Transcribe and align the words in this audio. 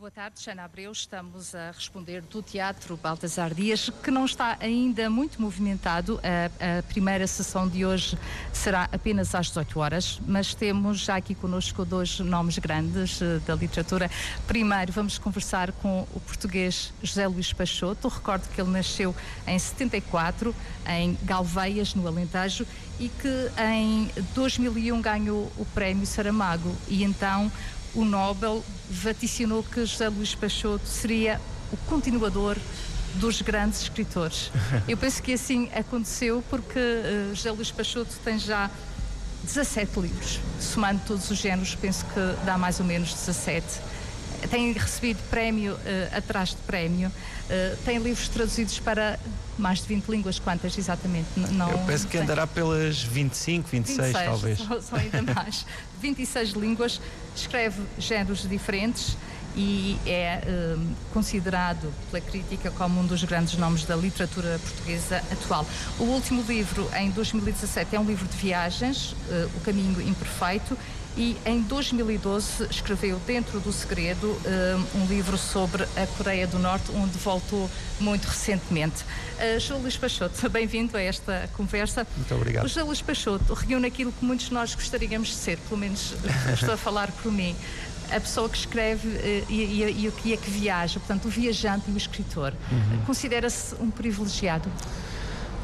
Boa 0.00 0.10
tarde, 0.10 0.42
Jana 0.42 0.64
Abreu. 0.64 0.90
Estamos 0.92 1.54
a 1.54 1.72
responder 1.72 2.22
do 2.22 2.40
Teatro 2.40 2.96
Baltasar 2.96 3.52
Dias, 3.52 3.90
que 4.02 4.10
não 4.10 4.24
está 4.24 4.56
ainda 4.58 5.10
muito 5.10 5.42
movimentado. 5.42 6.18
A, 6.24 6.78
a, 6.78 6.82
primeira 6.84 7.26
sessão 7.26 7.68
de 7.68 7.84
hoje 7.84 8.16
será 8.50 8.88
apenas 8.90 9.34
às 9.34 9.48
18 9.48 9.78
horas, 9.78 10.18
mas 10.26 10.54
temos 10.54 11.00
já 11.00 11.16
aqui 11.16 11.34
conosco 11.34 11.84
dois 11.84 12.18
nomes 12.18 12.56
grandes 12.56 13.20
uh, 13.20 13.40
da 13.46 13.54
literatura. 13.54 14.10
Primeiro, 14.46 14.90
vamos 14.90 15.18
conversar 15.18 15.70
com 15.70 16.08
o 16.14 16.20
português 16.20 16.94
José 17.02 17.26
Luís 17.28 17.52
Peixoto. 17.52 18.08
Recordo 18.08 18.48
que 18.48 18.58
ele 18.58 18.70
nasceu 18.70 19.14
em 19.46 19.58
74, 19.58 20.56
em 20.88 21.18
Galveias, 21.24 21.94
no 21.94 22.08
Alentejo, 22.08 22.66
e 22.98 23.10
que 23.10 23.50
em 23.62 24.10
2001 24.34 24.98
ganhou 25.02 25.52
o 25.58 25.66
Prémio 25.74 26.06
Saramago. 26.06 26.74
E 26.88 27.04
então 27.04 27.52
o 27.94 28.04
Nobel 28.04 28.62
vaticinou 28.88 29.62
que 29.62 29.84
José 29.84 30.08
Luís 30.08 30.34
Peixoto 30.34 30.86
seria 30.86 31.40
o 31.72 31.76
continuador 31.88 32.56
dos 33.14 33.42
grandes 33.42 33.82
escritores. 33.82 34.50
Eu 34.86 34.96
penso 34.96 35.22
que 35.22 35.32
assim 35.32 35.68
aconteceu 35.74 36.42
porque 36.48 36.78
uh, 36.78 37.34
José 37.34 37.50
Luís 37.50 37.70
Peixoto 37.70 38.14
tem 38.24 38.38
já 38.38 38.70
17 39.42 40.00
livros, 40.00 40.38
somando 40.60 41.00
todos 41.06 41.30
os 41.30 41.38
géneros, 41.38 41.74
penso 41.74 42.04
que 42.06 42.44
dá 42.44 42.58
mais 42.58 42.78
ou 42.78 42.86
menos 42.86 43.12
17 43.14 43.66
tem 44.48 44.72
recebido 44.72 45.18
prémio 45.30 45.74
uh, 45.74 46.16
atrás 46.16 46.50
de 46.50 46.56
prémio, 46.66 47.08
uh, 47.08 47.76
tem 47.84 47.98
livros 47.98 48.28
traduzidos 48.28 48.78
para 48.78 49.18
mais 49.58 49.80
de 49.80 49.86
20 49.88 50.08
línguas, 50.08 50.38
quantas 50.38 50.76
exatamente? 50.76 51.28
Não, 51.36 51.70
Eu 51.70 51.78
penso 51.78 52.08
que 52.08 52.16
andará 52.16 52.46
pelas 52.46 53.02
25, 53.02 53.68
26, 53.68 53.98
26 53.98 54.24
talvez. 54.24 54.58
Só, 54.58 54.80
só 54.80 54.96
ainda 54.96 55.22
mais. 55.22 55.66
26 56.00 56.50
línguas, 56.50 57.00
escreve 57.36 57.82
géneros 57.98 58.48
diferentes 58.48 59.16
e 59.56 59.98
é 60.06 60.42
uh, 60.46 60.80
considerado 61.12 61.92
pela 62.10 62.22
crítica 62.22 62.70
como 62.70 63.00
um 63.00 63.06
dos 63.06 63.24
grandes 63.24 63.56
nomes 63.56 63.84
da 63.84 63.96
literatura 63.96 64.58
portuguesa 64.58 65.16
atual. 65.30 65.66
O 65.98 66.04
último 66.04 66.42
livro, 66.48 66.88
em 66.96 67.10
2017, 67.10 67.96
é 67.96 68.00
um 68.00 68.04
livro 68.04 68.26
de 68.28 68.36
viagens, 68.36 69.12
uh, 69.12 69.50
O 69.56 69.60
Caminho 69.60 70.00
Imperfeito, 70.00 70.78
e 71.16 71.36
em 71.44 71.60
2012 71.62 72.66
escreveu 72.70 73.18
Dentro 73.26 73.60
do 73.60 73.72
Segredo 73.72 74.26
uh, 74.26 74.98
um 74.98 75.06
livro 75.06 75.36
sobre 75.36 75.82
a 75.82 76.06
Coreia 76.16 76.46
do 76.46 76.58
Norte, 76.58 76.90
onde 76.92 77.18
voltou 77.18 77.70
muito 77.98 78.26
recentemente. 78.26 79.02
Uh, 79.38 79.58
Júlio 79.58 79.82
Luís 79.82 79.96
Peixoto, 79.96 80.48
bem-vindo 80.48 80.96
a 80.96 81.02
esta 81.02 81.48
conversa. 81.56 82.06
Muito 82.16 82.34
obrigado. 82.34 82.64
O 82.64 82.68
Júlio 82.68 82.86
Luís 82.86 83.02
Peixoto 83.02 83.54
reúne 83.54 83.86
aquilo 83.86 84.12
que 84.12 84.24
muitos 84.24 84.46
de 84.46 84.54
nós 84.54 84.74
gostaríamos 84.74 85.28
de 85.28 85.34
ser, 85.34 85.58
pelo 85.58 85.80
menos 85.80 86.14
estou 86.52 86.74
a 86.74 86.76
falar 86.76 87.10
por 87.12 87.32
mim 87.32 87.54
a 88.10 88.18
pessoa 88.20 88.48
que 88.48 88.56
escreve 88.56 89.08
uh, 89.08 89.46
e, 89.48 89.82
e, 89.82 90.06
e, 90.06 90.12
que 90.12 90.32
é 90.32 90.36
que 90.36 90.50
viaja, 90.50 90.98
portanto, 90.98 91.26
o 91.26 91.28
viajante 91.28 91.84
e 91.88 91.92
o 91.92 91.96
escritor. 91.96 92.52
Uhum. 92.70 93.04
Considera-se 93.06 93.74
um 93.76 93.90
privilegiado? 93.90 94.70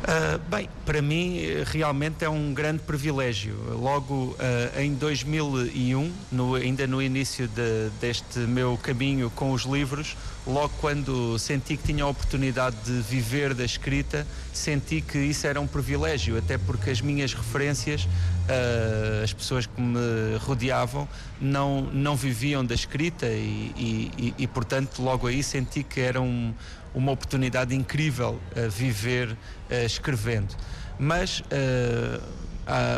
Uh, 0.02 0.38
bem, 0.48 0.68
para 0.84 1.02
mim 1.02 1.40
realmente 1.64 2.24
é 2.24 2.28
um 2.28 2.52
grande 2.54 2.80
privilégio. 2.80 3.56
Logo 3.76 4.36
uh, 4.38 4.80
em 4.80 4.94
2001, 4.94 6.12
no, 6.30 6.54
ainda 6.54 6.86
no 6.86 7.02
início 7.02 7.48
de, 7.48 7.90
deste 8.00 8.38
meu 8.40 8.78
caminho 8.80 9.30
com 9.30 9.50
os 9.52 9.62
livros, 9.62 10.16
logo 10.46 10.72
quando 10.80 11.36
senti 11.38 11.76
que 11.76 11.82
tinha 11.82 12.04
a 12.04 12.06
oportunidade 12.06 12.76
de 12.84 13.00
viver 13.00 13.52
da 13.52 13.64
escrita, 13.64 14.24
senti 14.52 15.00
que 15.00 15.18
isso 15.18 15.46
era 15.46 15.60
um 15.60 15.66
privilégio, 15.66 16.38
até 16.38 16.56
porque 16.56 16.90
as 16.90 17.00
minhas 17.00 17.34
referências, 17.34 18.04
uh, 18.04 19.24
as 19.24 19.32
pessoas 19.32 19.66
que 19.66 19.80
me 19.80 20.36
rodeavam, 20.40 21.08
não, 21.40 21.82
não 21.92 22.14
viviam 22.14 22.64
da 22.64 22.74
escrita 22.74 23.26
e, 23.26 23.72
e, 23.76 24.10
e, 24.16 24.34
e 24.38 24.46
portanto, 24.46 25.02
logo 25.02 25.26
aí 25.26 25.42
senti 25.42 25.82
que 25.82 26.00
era 26.00 26.20
um 26.20 26.54
uma 26.96 27.12
oportunidade 27.12 27.74
incrível 27.74 28.40
a 28.56 28.68
viver 28.68 29.30
uh, 29.30 29.36
escrevendo. 29.84 30.56
Mas 30.98 31.40
uh, 31.40 32.20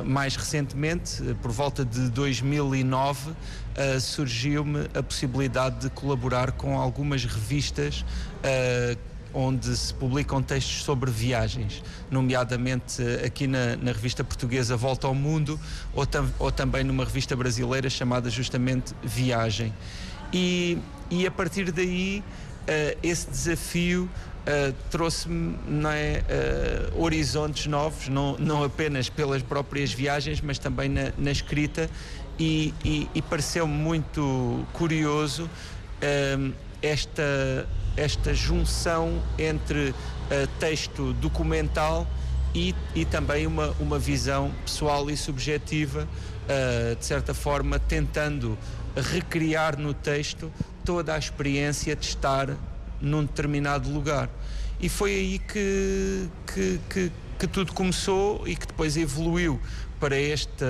mais 0.06 0.34
recentemente, 0.37 1.23
por 1.43 1.50
volta 1.50 1.84
de 1.84 2.09
2009, 2.09 3.31
uh, 3.31 4.00
surgiu-me 4.00 4.89
a 4.95 5.03
possibilidade 5.03 5.81
de 5.81 5.91
colaborar 5.91 6.53
com 6.53 6.78
algumas 6.78 7.25
revistas 7.25 8.05
onde 9.34 9.77
se 9.77 9.93
publicam 9.93 10.43
textos 10.43 10.83
sobre 10.84 11.11
viagens, 11.11 11.83
nomeadamente 12.11 13.03
aqui 13.25 13.47
na, 13.47 13.77
na 13.77 13.93
revista 13.93 14.25
portuguesa 14.25 14.75
Volta 14.75 15.06
ao 15.06 15.15
Mundo 15.15 15.61
ou, 15.93 16.06
tam, 16.06 16.33
ou, 16.39 16.50
também 16.50 16.83
numa 16.83 17.05
revista 17.05 17.37
brasileira 17.37 17.91
chamada 17.91 18.31
justamente 18.31 18.94
Viagem. 19.03 19.75
E, 20.33 20.78
e 21.11 21.27
a 21.27 21.31
partir 21.31 21.71
daí 21.71 22.23
uh, 22.23 22.48
esse 23.03 23.31
desafio 23.31 24.09
uh, 24.49 24.75
trouxe-me 24.91 25.55
uh, 25.55 27.03
horizontes 27.03 27.67
novos, 27.67 28.09
não, 28.09 28.37
não 28.39 28.65
apenas 28.65 29.09
pelas 29.09 29.43
próprias 29.43 29.93
viagens, 29.93 30.41
mas 30.41 30.59
também 30.59 30.89
na, 30.89 31.12
na 31.17 31.31
escrita, 31.31 31.89
e, 32.39 32.73
e, 32.84 33.09
e 33.15 33.23
pareceu-me 33.23 33.73
muito 33.73 34.65
curioso 34.73 35.51
esta, 36.81 37.69
esta 37.97 38.33
junção 38.33 39.21
entre 39.37 39.93
texto 40.61 41.12
documental 41.15 42.06
e, 42.55 42.77
e 42.95 43.05
também 43.05 43.45
uma, 43.45 43.75
uma 43.81 43.99
visão 43.99 44.53
pessoal 44.65 45.11
e 45.11 45.17
subjetiva, 45.17 46.06
de 46.97 47.05
certa 47.05 47.35
forma, 47.35 47.81
tentando 47.81 48.56
recriar 48.95 49.77
no 49.77 49.93
texto 49.93 50.49
toda 50.88 51.15
a 51.15 51.19
experiência 51.19 51.94
de 51.94 52.06
estar 52.06 52.49
num 52.99 53.22
determinado 53.22 53.91
lugar. 53.91 54.31
E 54.81 54.88
foi 54.88 55.10
aí 55.10 55.38
que, 55.38 56.26
que, 56.47 56.81
que, 56.88 57.12
que 57.38 57.47
tudo 57.47 57.75
começou 57.75 58.49
e 58.49 58.56
que 58.56 58.66
depois 58.66 58.97
evoluiu 58.97 59.60
para 60.00 60.19
esta 60.19 60.65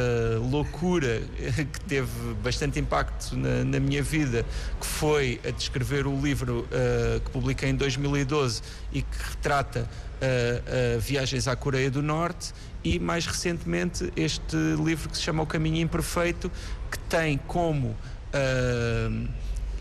loucura 0.51 1.23
que 1.73 1.81
teve 1.83 2.35
bastante 2.43 2.81
impacto 2.81 3.37
na, 3.37 3.63
na 3.63 3.79
minha 3.79 4.03
vida, 4.03 4.45
que 4.81 4.87
foi 4.89 5.41
a 5.47 5.53
descrever 5.53 6.05
o 6.05 6.21
livro 6.21 6.67
uh, 6.67 7.21
que 7.21 7.31
publiquei 7.31 7.71
em 7.71 7.77
2012 7.77 8.61
e 8.93 9.03
que 9.03 9.19
retrata 9.31 9.83
uh, 9.89 10.97
uh, 10.97 11.01
viagens 11.01 11.47
à 11.47 11.55
Coreia 11.55 11.93
do 11.93 12.03
Norte 12.03 12.53
e 12.83 12.99
mais 12.99 13.25
recentemente 13.25 14.13
este 14.17 14.57
livro 14.85 15.09
que 15.09 15.17
se 15.17 15.23
chama 15.23 15.45
O 15.45 15.47
Caminho 15.47 15.77
Imperfeito, 15.77 16.51
que 16.91 16.99
tem 16.99 17.39
como 17.39 17.95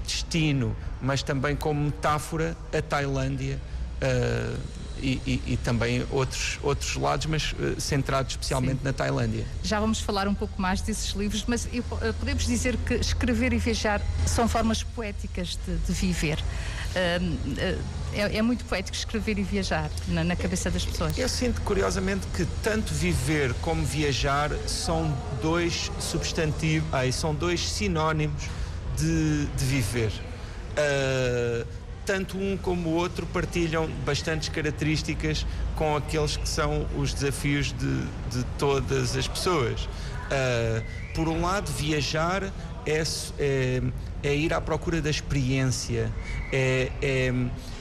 destino, 0.08 0.76
mas 1.02 1.22
também 1.22 1.56
como 1.56 1.84
metáfora 1.84 2.56
a 2.74 2.82
Tailândia. 2.82 3.60
Uh, 4.02 4.78
e, 5.00 5.22
e, 5.28 5.54
e, 5.54 5.58
também 5.58 6.06
outros, 6.10 6.60
outros 6.64 6.96
lados, 6.96 7.26
mas 7.28 7.54
uh, 7.54 7.80
centrados 7.80 8.32
especialmente 8.32 8.80
Sim. 8.80 8.84
na 8.84 8.94
Tailândia. 8.94 9.46
Já 9.64 9.80
vamos 9.80 10.00
falar 10.00 10.28
um 10.28 10.34
pouco 10.34 10.60
mais 10.60 10.82
desses 10.82 11.12
livros, 11.12 11.44
mas 11.48 11.68
eu, 11.72 11.84
uh, 11.84 12.14
podemos 12.20 12.46
dizer 12.46 12.76
que 12.78 12.96
escrever 12.96 13.54
e 13.54 13.58
viajar 13.58 14.02
são 14.26 14.48
formas 14.48 14.84
poéticas 14.84 15.58
de, 15.66 15.76
de 15.78 15.94
viver. 15.94 16.40
Uh, 16.40 17.78
é, 18.14 18.38
é, 18.38 18.42
muito 18.42 18.66
poético 18.66 18.98
escrever 18.98 19.38
e 19.38 19.44
viajar 19.44 19.92
na, 20.08 20.24
na, 20.24 20.36
cabeça 20.36 20.72
das 20.72 20.84
pessoas. 20.84 21.16
Eu 21.18 21.30
sinto 21.30 21.62
curiosamente 21.62 22.26
que 22.36 22.48
tanto 22.64 22.94
viver 22.94 23.54
como 23.56 23.86
viajar 23.86 24.52
são 24.66 25.16
dois 25.42 25.92
substantivos, 26.00 26.88
ai, 26.92 27.12
são 27.12 27.36
dois 27.36 27.70
sinónimos 27.70 28.46
de, 28.98 29.46
de 29.46 29.66
viver. 29.66 30.12
Uh, 30.74 31.66
tanto 32.06 32.38
um 32.38 32.56
como 32.56 32.90
o 32.90 32.94
outro 32.94 33.26
partilham 33.26 33.90
bastantes 34.06 34.48
características 34.48 35.46
com 35.76 35.96
aqueles 35.96 36.38
que 36.38 36.48
são 36.48 36.88
os 36.98 37.14
desafios 37.14 37.74
de, 37.74 38.02
de 38.32 38.46
todas 38.58 39.16
as 39.16 39.28
pessoas. 39.28 39.84
Uh, 39.86 40.84
por 41.14 41.28
um 41.28 41.42
lado, 41.42 41.72
viajar 41.72 42.44
é, 42.86 43.04
é, 43.38 43.82
é, 44.24 44.36
ir 44.36 44.54
à 44.54 44.62
procura 44.62 45.02
da 45.02 45.10
experiência, 45.10 46.10
é, 46.54 46.90
é, 47.02 47.34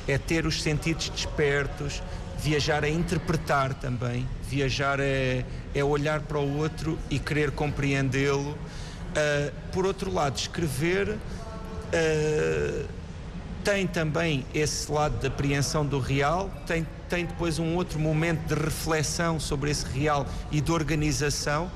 é 0.09 0.19
ter 0.19 0.47
os 0.47 0.61
sentidos 0.61 1.09
despertos, 1.09 2.03
viajar 2.39 2.83
é 2.83 2.91
interpretar 2.91 3.75
também, 3.75 4.29
viajar 4.49 4.99
é, 4.99 5.45
é 5.75 5.85
olhar 5.85 6.21
para 6.21 6.39
o 6.39 6.59
outro 6.59 6.99
e 7.09 7.19
querer 7.19 7.53
compreendê-lo 7.53 8.59
Uh, 9.17 9.51
por 9.73 9.87
outro 9.87 10.13
lado, 10.13 10.37
escrever 10.37 11.09
uh, 11.09 12.87
tem 13.65 13.87
também 13.87 14.45
esse 14.55 14.93
lado 14.93 15.19
da 15.21 15.29
apreensão 15.29 15.87
do 15.87 15.99
real, 15.99 16.51
tem, 16.67 16.87
tem 17.09 17.25
depois 17.25 17.59
um 17.59 17.75
outro 17.75 17.99
momento 17.99 18.47
de 18.47 18.55
reflexão 18.55 19.41
sobre 19.41 19.71
esse 19.71 19.87
real 19.87 20.27
e 20.53 20.61
de 20.61 20.71
organização, 20.71 21.71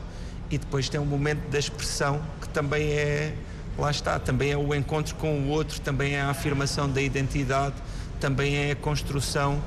e 0.50 0.58
depois 0.58 0.90
tem 0.90 1.00
um 1.00 1.06
momento 1.06 1.48
da 1.48 1.58
expressão 1.58 2.20
que 2.42 2.48
também 2.50 2.92
é, 2.92 3.34
lá 3.78 3.90
está, 3.90 4.18
também 4.18 4.52
é 4.52 4.56
o 4.56 4.74
encontro 4.74 5.14
com 5.14 5.40
o 5.40 5.48
outro, 5.48 5.80
também 5.80 6.16
é 6.16 6.20
a 6.20 6.28
afirmação 6.28 6.88
da 6.88 7.00
identidade, 7.00 7.74
também 8.20 8.54
é 8.54 8.72
a 8.72 8.76
construção 8.76 9.60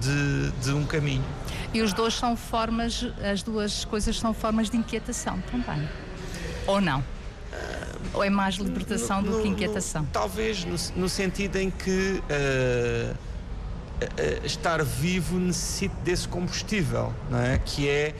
de, 0.00 0.50
de 0.62 0.72
um 0.72 0.86
caminho. 0.86 1.24
E 1.74 1.82
os 1.82 1.92
dois 1.92 2.14
são 2.14 2.34
formas, 2.34 3.06
as 3.22 3.42
duas 3.42 3.84
coisas 3.84 4.18
são 4.18 4.32
formas 4.32 4.70
de 4.70 4.76
inquietação 4.78 5.38
também 5.52 5.86
ou 6.66 6.80
não? 6.80 7.00
Uh, 7.00 7.04
Ou 8.14 8.24
é 8.24 8.30
mais 8.30 8.54
libertação 8.56 9.22
no, 9.22 9.32
do 9.32 9.42
que 9.42 9.48
inquietação? 9.48 10.02
No, 10.02 10.08
talvez 10.08 10.64
no, 10.64 11.02
no, 11.02 11.08
sentido 11.08 11.56
em 11.56 11.70
que 11.70 12.22
uh, 12.30 13.14
uh, 13.14 14.46
estar 14.46 14.82
vivo 14.84 15.38
necessita 15.38 15.94
desse 16.04 16.28
combustível, 16.28 17.12
não 17.28 17.40
é? 17.40 17.58
que 17.58 17.88
é 17.88 18.14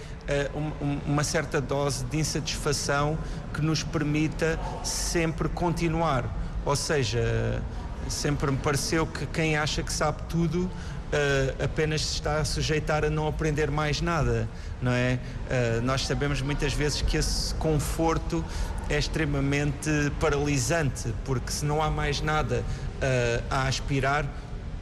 um, 0.55 0.99
uma 1.07 1.25
certa 1.25 1.61
dose 1.61 2.05
de 2.05 2.19
insatisfação 2.19 3.19
que 3.53 3.61
nos 3.61 3.83
permita 3.83 4.59
sempre 4.85 5.49
continuar. 5.49 6.25
Ou 6.65 6.77
seja, 6.77 7.61
sempre 8.09 8.51
me 8.51 8.57
pareceu 8.59 9.07
que 9.07 9.27
quem 9.27 9.57
acha 9.57 9.83
que 9.83 9.93
sabe 9.93 10.23
tudo 10.29 10.71
uh, 11.11 11.65
apenas 11.65 12.03
se 12.03 12.15
está 12.15 12.39
a 12.39 12.45
sujeitar 12.45 13.05
a 13.05 13.11
não 13.11 13.27
aprender 13.27 13.71
mais 13.71 14.01
nada, 14.01 14.49
não 14.81 14.93
é? 14.93 15.19
Uh, 15.19 15.83
nós 15.83 16.07
sabemos 16.07 16.41
muitas 16.41 16.73
vezes 16.73 17.03
que 17.03 17.17
esse 17.17 17.55
conforto 17.55 18.45
é 18.89 18.99
extremamente 18.99 19.91
paralisante, 20.19 21.15
porque 21.25 21.53
se 21.53 21.65
não 21.65 21.81
há 21.81 21.91
mais 21.91 22.21
nada 22.21 22.65
uh, 22.65 23.45
a 23.51 23.69
aspirar, 23.69 24.27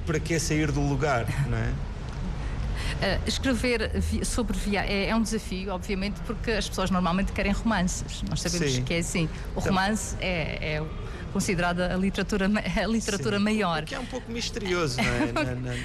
para 0.07 0.19
que 0.19 0.39
sair 0.39 0.73
do 0.73 0.81
lugar, 0.81 1.27
não 1.49 1.59
é? 1.59 1.69
Uh, 1.69 3.21
escrever 3.29 3.91
sobre 4.25 4.57
viagem 4.57 4.91
é, 4.91 5.09
é, 5.11 5.15
um 5.15 5.21
desafio, 5.21 5.71
obviamente, 5.71 6.19
porque 6.27 6.53
as 6.53 6.67
pessoas 6.67 6.91
normalmente 6.91 7.33
querem 7.33 7.53
romances. 7.53 8.23
Nós 8.23 8.41
sabemos 8.41 8.73
Sim. 8.73 8.85
que 8.85 8.95
é 8.95 8.99
assim. 8.99 9.27
O 9.55 9.61
então, 9.61 9.65
romance 9.65 10.17
é, 10.19 10.77
é 10.77 10.83
considerada 11.31 11.93
a 11.93 11.97
literatura, 11.99 12.47
a 12.47 12.87
literatura 12.87 13.39
maior. 13.39 13.85
Que 13.85 13.95
é 13.95 13.99
um 13.99 14.07
pouco 14.07 14.33
misterioso, 14.33 14.97
não 14.97 15.05
é? 15.05 15.33
na, 15.45 15.55
na, 15.55 15.77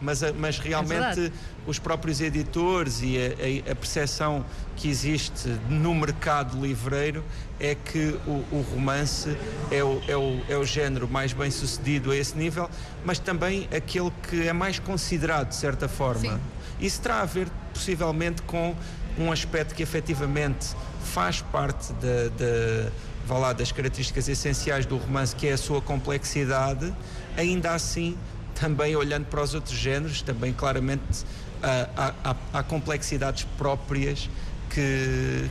mas, 0.00 0.22
mas 0.32 0.58
realmente 0.58 1.26
é 1.26 1.32
os 1.66 1.78
próprios 1.78 2.20
editores 2.20 3.00
e 3.02 3.16
a, 3.18 3.72
a, 3.72 3.74
percepção 3.74 4.44
que 4.76 4.88
existe 4.88 5.48
no 5.68 5.94
mercado 5.94 6.60
livreiro 6.60 7.24
é 7.58 7.74
que 7.74 8.18
o, 8.26 8.44
o 8.50 8.66
romance 8.72 9.36
é 9.70 9.84
o, 9.84 10.00
é, 10.08 10.16
o, 10.16 10.40
é 10.48 10.56
o 10.56 10.64
género 10.64 11.08
mais 11.08 11.32
bem 11.32 11.50
sucedido 11.50 12.10
a 12.10 12.16
esse 12.16 12.36
nível, 12.36 12.68
mas 13.04 13.18
também 13.18 13.68
aquele 13.74 14.10
que 14.28 14.48
é 14.48 14.52
mais 14.52 14.78
considerado 14.78 15.48
de 15.48 15.56
certa 15.56 15.88
forma. 15.88 16.20
Sim. 16.20 16.40
Isso 16.80 17.00
terá 17.00 17.20
a 17.20 17.26
ver 17.26 17.48
possivelmente 17.74 18.42
com 18.42 18.74
um 19.18 19.30
aspecto 19.30 19.74
que 19.74 19.82
efetivamente 19.82 20.68
faz 21.04 21.42
parte 21.42 21.92
de, 21.94 22.30
de, 22.30 22.90
lá, 23.28 23.52
das 23.52 23.70
características 23.70 24.28
essenciais 24.28 24.86
do 24.86 24.96
romance, 24.96 25.36
que 25.36 25.46
é 25.46 25.52
a 25.52 25.58
sua 25.58 25.80
complexidade, 25.80 26.92
ainda 27.36 27.72
assim 27.72 28.16
também 28.60 28.94
olhando 28.94 29.24
para 29.24 29.42
os 29.42 29.54
outros 29.54 29.76
géneros, 29.76 30.20
também 30.20 30.52
claramente 30.52 31.24
há, 31.62 32.12
há, 32.22 32.36
há 32.52 32.62
complexidades 32.62 33.44
próprias 33.56 34.28
que, 34.68 35.50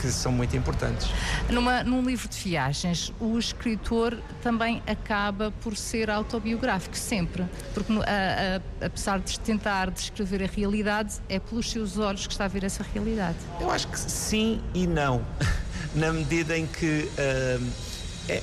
que 0.00 0.08
são 0.08 0.30
muito 0.30 0.54
importantes. 0.54 1.08
Numa, 1.48 1.82
num 1.82 2.02
livro 2.02 2.28
de 2.28 2.36
viagens, 2.36 3.12
o 3.18 3.38
escritor 3.38 4.18
também 4.42 4.82
acaba 4.86 5.50
por 5.62 5.74
ser 5.74 6.10
autobiográfico, 6.10 6.96
sempre. 6.96 7.46
Porque, 7.72 7.92
a, 7.92 8.60
a, 8.82 8.86
apesar 8.86 9.18
de 9.20 9.40
tentar 9.40 9.90
descrever 9.90 10.42
a 10.42 10.46
realidade, 10.46 11.14
é 11.28 11.38
pelos 11.38 11.70
seus 11.70 11.98
olhos 11.98 12.26
que 12.26 12.32
está 12.32 12.44
a 12.44 12.48
ver 12.48 12.64
essa 12.64 12.84
realidade. 12.94 13.38
Eu 13.58 13.70
acho 13.70 13.88
que 13.88 13.98
sim 13.98 14.60
e 14.74 14.86
não. 14.86 15.24
Na 15.94 16.12
medida 16.12 16.56
em 16.56 16.66
que. 16.66 17.08
Uh, 17.18 17.89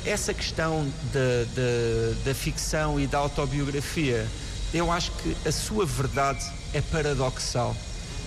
essa 0.05 0.33
questão 0.33 0.87
da 2.25 2.33
ficção 2.33 2.99
e 2.99 3.07
da 3.07 3.17
autobiografia, 3.17 4.27
eu 4.73 4.91
acho 4.91 5.11
que 5.11 5.35
a 5.47 5.51
sua 5.51 5.85
verdade 5.85 6.45
é 6.73 6.81
paradoxal. 6.81 7.75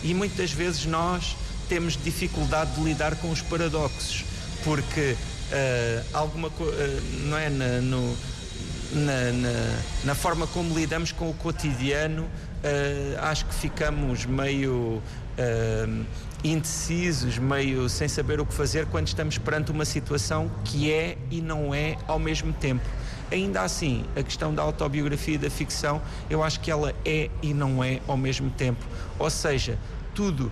E 0.02 0.14
muitas 0.14 0.50
vezes 0.52 0.86
nós 0.86 1.36
temos 1.68 1.96
dificuldade 2.02 2.74
de 2.74 2.82
lidar 2.82 3.14
com 3.16 3.30
os 3.30 3.42
paradoxos, 3.42 4.24
porque 4.64 5.14
uh, 5.14 6.04
alguma 6.12 6.48
uh, 6.48 6.52
não 7.24 7.36
é 7.36 7.48
na, 7.50 7.80
no, 7.80 8.16
na, 8.92 9.32
na, 9.32 9.82
na, 10.04 10.14
forma 10.14 10.46
como 10.48 10.76
lidamos 10.76 11.12
com 11.12 11.28
o 11.28 11.34
cotidiano, 11.34 12.22
uh, 12.22 13.20
acho 13.22 13.44
que 13.46 13.54
ficamos 13.54 14.24
meio 14.24 15.02
indecisos, 16.42 17.38
meio 17.38 17.88
sem 17.88 18.08
saber 18.08 18.40
o 18.40 18.46
que 18.46 18.54
fazer 18.54 18.86
quando 18.86 19.06
estamos 19.06 19.38
perante 19.38 19.70
uma 19.70 19.84
situação 19.84 20.50
que 20.64 20.90
é 20.90 21.16
e 21.30 21.40
não 21.40 21.74
é 21.74 21.96
ao 22.06 22.18
mesmo 22.18 22.52
tempo. 22.52 22.84
Ainda 23.30 23.62
assim, 23.62 24.04
a 24.16 24.22
questão 24.22 24.52
da 24.52 24.62
autobiografia 24.62 25.36
e 25.36 25.38
da 25.38 25.50
ficção, 25.50 26.02
eu 26.28 26.42
acho 26.42 26.58
que 26.60 26.70
ela 26.70 26.94
é 27.04 27.30
e 27.42 27.54
não 27.54 27.82
é 27.84 28.00
ao 28.08 28.16
mesmo 28.16 28.50
tempo. 28.50 28.84
Ou 29.18 29.30
seja, 29.30 29.78
tudo 30.14 30.50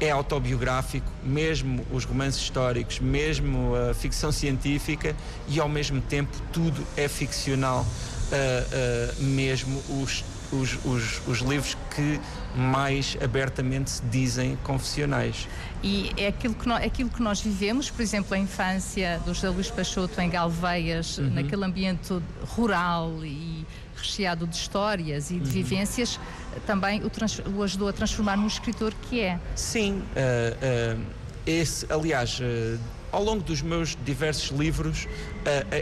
é 0.00 0.10
autobiográfico, 0.10 1.10
mesmo 1.22 1.84
os 1.92 2.04
romances 2.04 2.40
históricos, 2.40 3.00
mesmo 3.00 3.74
a 3.74 3.94
ficção 3.94 4.32
científica, 4.32 5.14
e 5.48 5.60
ao 5.60 5.68
mesmo 5.68 6.00
tempo 6.00 6.30
tudo 6.52 6.84
é 6.96 7.08
ficcional, 7.08 7.80
uh, 7.82 9.20
uh, 9.20 9.22
mesmo 9.22 9.82
os 10.02 10.24
os, 10.52 10.78
os, 10.84 11.26
os 11.26 11.38
livros 11.38 11.76
que 11.94 12.20
mais 12.54 13.16
abertamente 13.22 13.90
se 13.90 14.02
dizem 14.04 14.56
confessionais. 14.64 15.48
E 15.82 16.12
é 16.16 16.28
aquilo 16.28 16.54
que, 16.54 16.66
nós, 16.66 16.84
aquilo 16.84 17.10
que 17.10 17.22
nós 17.22 17.40
vivemos, 17.40 17.90
por 17.90 18.02
exemplo, 18.02 18.34
a 18.34 18.38
infância 18.38 19.20
do 19.24 19.32
José 19.32 19.48
Luís 19.48 19.70
Peixoto 19.70 20.20
em 20.20 20.28
Galveias, 20.28 21.18
uhum. 21.18 21.30
naquele 21.30 21.64
ambiente 21.64 22.12
rural 22.48 23.24
e 23.24 23.64
recheado 23.96 24.46
de 24.46 24.56
histórias 24.56 25.30
e 25.30 25.34
de 25.34 25.46
uhum. 25.46 25.52
vivências, 25.52 26.18
também 26.66 27.04
o, 27.04 27.10
trans, 27.10 27.40
o, 27.54 27.62
ajudou 27.62 27.88
a 27.88 27.92
transformar 27.92 28.36
num 28.36 28.46
escritor 28.46 28.92
que 29.08 29.20
é. 29.20 29.38
Sim, 29.54 30.02
uh, 30.16 30.98
uh, 30.98 31.02
esse, 31.46 31.86
aliás. 31.90 32.40
Uh, 32.40 32.78
ao 33.10 33.24
longo 33.24 33.42
dos 33.42 33.62
meus 33.62 33.96
diversos 34.04 34.50
livros, 34.50 35.08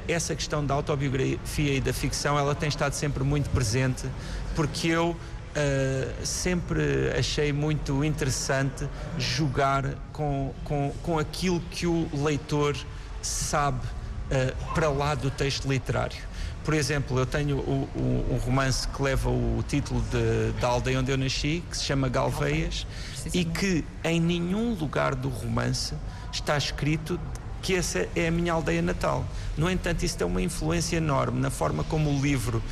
essa 0.06 0.32
questão 0.32 0.64
da 0.64 0.74
autobiografia 0.74 1.74
e 1.74 1.80
da 1.80 1.92
ficção, 1.92 2.38
ela 2.38 2.54
tem 2.54 2.68
estado 2.68 2.92
sempre 2.92 3.24
muito 3.24 3.50
presente, 3.50 4.06
porque 4.56 4.88
eu 4.88 5.10
uh, 5.10 6.26
sempre 6.26 7.12
achei 7.16 7.52
muito 7.52 8.02
interessante 8.02 8.88
jogar 9.18 9.94
com, 10.12 10.52
com, 10.64 10.92
com 11.02 11.18
aquilo 11.18 11.60
que 11.70 11.86
o 11.86 12.08
leitor 12.14 12.74
sabe 13.22 13.86
uh, 13.86 14.74
para 14.74 14.88
lá 14.88 15.14
do 15.14 15.30
texto 15.30 15.68
literário. 15.68 16.18
Por 16.64 16.74
exemplo, 16.74 17.16
eu 17.16 17.26
tenho 17.26 17.58
o, 17.58 17.88
o, 17.94 18.34
um 18.34 18.38
romance 18.38 18.88
que 18.88 19.00
leva 19.00 19.28
o 19.28 19.62
título 19.68 20.02
de, 20.10 20.58
da 20.60 20.66
aldeia 20.66 20.98
onde 20.98 21.12
eu 21.12 21.16
nasci, 21.16 21.62
que 21.70 21.76
se 21.76 21.84
chama 21.84 22.08
Galveias, 22.08 22.84
e 23.32 23.44
que 23.44 23.84
em 24.02 24.20
nenhum 24.20 24.74
lugar 24.74 25.14
do 25.14 25.28
romance 25.28 25.94
está 26.32 26.56
escrito 26.56 27.20
que 27.62 27.74
essa 27.74 28.08
é 28.16 28.28
a 28.28 28.30
minha 28.30 28.52
aldeia 28.52 28.82
natal. 28.82 29.24
No 29.56 29.70
entanto, 29.70 30.04
isso 30.04 30.16
tem 30.16 30.26
uma 30.26 30.42
influência 30.42 30.96
enorme 30.96 31.40
na 31.40 31.50
forma 31.50 31.84
como 31.84 32.10
o 32.10 32.20
livro 32.20 32.62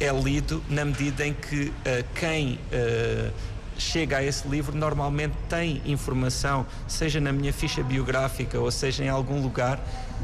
é 0.00 0.10
lido, 0.12 0.62
na 0.68 0.84
medida 0.84 1.26
em 1.26 1.34
que 1.34 1.66
uh, 1.66 2.04
quem 2.14 2.54
uh, 2.54 3.32
chega 3.78 4.18
a 4.18 4.24
esse 4.24 4.46
livro 4.48 4.76
normalmente 4.76 5.34
tem 5.48 5.82
informação, 5.84 6.66
seja 6.86 7.20
na 7.20 7.32
minha 7.32 7.52
ficha 7.52 7.82
biográfica 7.82 8.58
ou 8.58 8.70
seja 8.70 9.04
em 9.04 9.08
algum 9.08 9.42
lugar, 9.42 9.80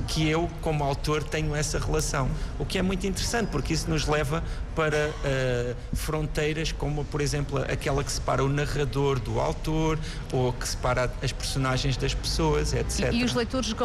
que 0.09 0.28
eu, 0.28 0.49
como 0.61 0.85
autor, 0.85 1.23
tenho 1.23 1.54
essa 1.54 1.78
relação. 1.78 2.30
O 2.59 2.64
que 2.64 2.78
é 2.78 2.83
muito 2.83 3.07
interessante, 3.07 3.49
porque 3.49 3.73
isso 3.73 3.88
nos 3.90 4.07
leva 4.07 4.42
para 4.75 5.11
uh, 5.11 5.97
fronteiras 5.97 6.73
como, 6.73 7.04
por 7.04 7.21
exemplo, 7.21 7.59
aquela 7.59 8.02
que 8.02 8.12
separa 8.12 8.42
o 8.42 8.49
narrador 8.49 9.19
do 9.19 9.38
autor 9.40 9.99
ou 10.33 10.52
que 10.52 10.66
separa 10.66 11.12
as 11.23 11.33
personagens 11.33 11.97
das 11.97 12.14
pessoas, 12.14 12.73
etc. 12.73 13.12
E, 13.12 13.19
e 13.19 13.25
os 13.25 13.35
leitores 13.35 13.73
uh, 13.73 13.76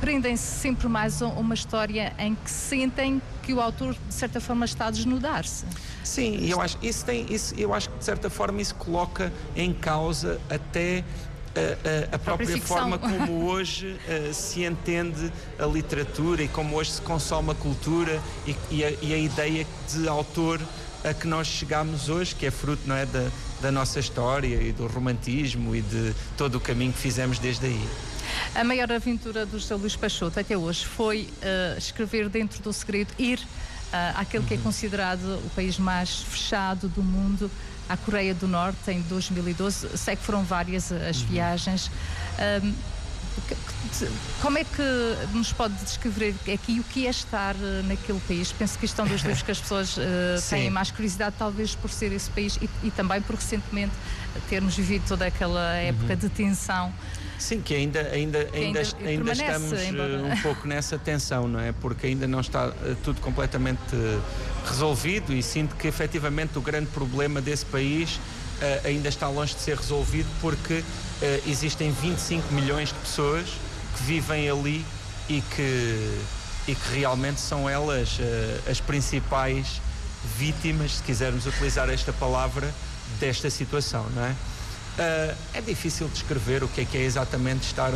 prendem-se 0.00 0.60
sempre 0.60 0.86
mais 0.88 1.20
a 1.22 1.26
uma 1.26 1.54
história 1.54 2.12
em 2.18 2.34
que 2.34 2.50
sentem 2.50 3.20
que 3.42 3.52
o 3.54 3.60
autor, 3.60 3.94
de 3.94 4.14
certa 4.14 4.40
forma, 4.40 4.66
está 4.66 4.86
a 4.86 4.90
desnudar-se. 4.90 5.64
Sim, 6.04 6.46
eu 6.46 6.60
acho, 6.60 6.76
isso 6.82 7.04
tem, 7.04 7.26
isso, 7.32 7.54
eu 7.56 7.72
acho 7.72 7.88
que, 7.88 7.98
de 7.98 8.04
certa 8.04 8.28
forma, 8.28 8.60
isso 8.60 8.74
coloca 8.74 8.97
em 9.54 9.72
causa 9.72 10.40
até 10.50 11.04
a, 11.54 12.12
a, 12.12 12.16
a 12.16 12.18
própria 12.18 12.60
forma 12.60 12.98
como 12.98 13.46
hoje 13.46 13.98
uh, 14.08 14.32
se 14.32 14.64
entende 14.64 15.32
a 15.58 15.66
literatura 15.66 16.42
e 16.42 16.48
como 16.48 16.76
hoje 16.76 16.92
se 16.92 17.02
consome 17.02 17.50
a 17.50 17.54
cultura 17.54 18.20
e, 18.46 18.56
e, 18.70 18.84
a, 18.84 18.90
e, 19.02 19.14
a, 19.14 19.18
ideia 19.18 19.66
de 19.92 20.08
autor 20.08 20.60
a 21.04 21.14
que 21.14 21.26
nós 21.26 21.46
chegamos 21.46 22.08
hoje, 22.08 22.34
que 22.34 22.46
é 22.46 22.50
fruto 22.50 22.82
não 22.86 22.96
é, 22.96 23.06
da, 23.06 23.28
da 23.60 23.72
nossa 23.72 24.00
história 24.00 24.60
e 24.62 24.72
do 24.72 24.86
romantismo 24.86 25.74
e 25.74 25.80
de 25.80 26.14
todo 26.36 26.56
o 26.56 26.60
caminho 26.60 26.92
que 26.92 26.98
fizemos 26.98 27.38
desde 27.38 27.66
aí. 27.66 27.88
A 28.54 28.64
maior 28.64 28.90
aventura 28.90 29.46
do 29.46 29.58
José 29.58 29.74
Luís 29.74 29.96
Peixoto 29.96 30.38
até 30.38 30.56
hoje 30.56 30.84
foi 30.84 31.28
uh, 31.42 31.78
escrever 31.78 32.28
dentro 32.28 32.62
do 32.62 32.72
segredo, 32.72 33.12
ir 33.18 33.38
uh, 33.38 34.20
àquele 34.20 34.42
uhum. 34.42 34.48
que 34.48 34.54
é 34.54 34.56
uhum. 34.56 34.62
considerado 34.64 35.40
o 35.44 35.50
país 35.54 35.78
mais 35.78 36.22
fechado 36.22 36.88
do 36.88 37.02
mundo, 37.02 37.50
à 37.88 37.96
Coreia 37.96 38.34
do 38.34 38.46
Norte 38.46 38.90
em 38.90 39.00
2012. 39.02 39.96
Sei 39.96 40.16
que 40.16 40.22
foram 40.22 40.42
várias 40.44 40.92
as 40.92 41.20
uhum. 41.20 41.26
viagens. 41.28 41.90
Um, 42.62 42.74
como 44.40 44.58
é 44.58 44.64
que 44.64 44.82
nos 45.32 45.52
pode 45.52 45.74
descrever 45.76 46.34
aqui 46.52 46.80
o 46.80 46.84
que 46.84 47.06
é 47.06 47.10
estar 47.10 47.54
eh, 47.54 47.82
naquele 47.84 48.20
país? 48.20 48.52
Penso 48.52 48.78
que 48.78 48.84
isto 48.84 49.00
é 49.00 49.04
um 49.04 49.08
dos 49.08 49.22
livros 49.22 49.42
que 49.42 49.50
as 49.50 49.60
pessoas 49.60 49.96
uh, 49.96 50.00
têm 50.50 50.68
mais 50.70 50.90
curiosidade, 50.90 51.36
talvez 51.38 51.74
por 51.74 51.90
ser 51.90 52.12
esse 52.12 52.28
país 52.30 52.58
e, 52.60 52.68
e, 52.82 52.90
também 52.90 53.20
por 53.22 53.36
recentemente 53.36 53.92
termos 54.48 54.76
vivido 54.76 55.04
toda 55.06 55.26
aquela 55.26 55.74
época 55.76 56.12
uhum. 56.12 56.18
de 56.18 56.28
tensão. 56.28 56.92
Sim, 57.38 57.60
que 57.60 57.74
ainda, 57.74 58.00
ainda, 58.00 58.38
ainda, 58.52 58.80
ainda, 58.80 59.08
ainda 59.08 59.32
estamos 59.32 59.72
embora. 59.82 60.22
um 60.24 60.36
pouco 60.42 60.66
nessa 60.66 60.98
tensão, 60.98 61.46
não 61.46 61.60
é? 61.60 61.72
Porque 61.72 62.08
ainda 62.08 62.26
não 62.26 62.40
está 62.40 62.72
tudo 63.04 63.20
completamente 63.20 63.94
resolvido 64.66 65.32
e 65.32 65.42
sinto 65.42 65.76
que 65.76 65.86
efetivamente 65.86 66.58
o 66.58 66.60
grande 66.60 66.86
problema 66.86 67.40
desse 67.40 67.64
país 67.64 68.16
uh, 68.16 68.86
ainda 68.86 69.08
está 69.08 69.28
longe 69.28 69.54
de 69.54 69.60
ser 69.60 69.76
resolvido 69.76 70.28
porque 70.40 70.74
uh, 70.74 70.84
existem 71.46 71.92
25 71.92 72.52
milhões 72.52 72.88
de 72.88 72.94
pessoas 72.96 73.48
que 73.96 74.02
vivem 74.02 74.50
ali 74.50 74.84
e 75.28 75.40
que, 75.40 76.20
e 76.66 76.74
que 76.74 76.98
realmente 76.98 77.40
são 77.40 77.68
elas 77.68 78.18
uh, 78.18 78.70
as 78.70 78.80
principais 78.80 79.80
vítimas, 80.36 80.96
se 80.96 81.02
quisermos 81.04 81.46
utilizar 81.46 81.88
esta 81.88 82.12
palavra, 82.12 82.68
desta 83.20 83.48
situação, 83.48 84.06
não 84.14 84.24
é? 84.24 84.34
É 85.54 85.60
difícil 85.60 86.08
descrever 86.08 86.62
o 86.64 86.68
que 86.68 86.80
é 86.80 86.84
que 86.84 86.96
é 86.96 87.02
exatamente 87.02 87.62
estar 87.66 87.92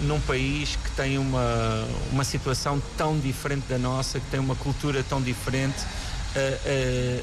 num 0.00 0.20
país 0.20 0.76
que 0.76 0.90
tem 0.90 1.16
uma, 1.16 1.86
uma 2.10 2.24
situação 2.24 2.82
tão 2.98 3.18
diferente 3.18 3.64
da 3.66 3.78
nossa, 3.78 4.20
que 4.20 4.26
tem 4.26 4.38
uma 4.38 4.54
cultura 4.54 5.02
tão 5.02 5.22
diferente. 5.22 5.78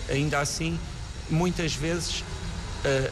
ainda 0.09 0.39
assim, 0.39 0.79
muitas 1.29 1.75
vezes 1.75 2.23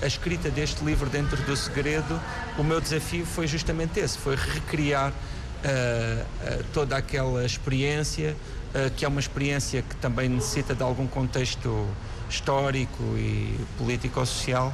a 0.01 0.08
escrita 0.08 0.50
deste 0.50 0.84
livro 0.84 1.08
dentro 1.10 1.38
do 1.44 1.56
segredo, 1.56 2.20
o 2.58 2.63
meu 2.63 2.82
desafio 2.82 3.25
foi 3.25 3.46
justamente 3.46 4.00
esse, 4.00 4.18
foi 4.18 4.36
recriar 4.36 5.13
uh, 5.58 6.22
uh, 6.24 6.63
toda 6.74 6.98
aquela 6.98 7.46
experiência, 7.46 8.36
uh, 8.74 8.92
que 8.96 9.06
é 9.06 9.08
uma 9.08 9.20
experiência 9.20 9.82
que 9.82 9.96
também 9.96 10.30
necessita 10.30 10.75
de 10.75 10.84
algum 10.84 11.08
contexto 11.08 11.88
histórico 12.30 13.04
e 13.16 13.60
político-social, 13.77 14.74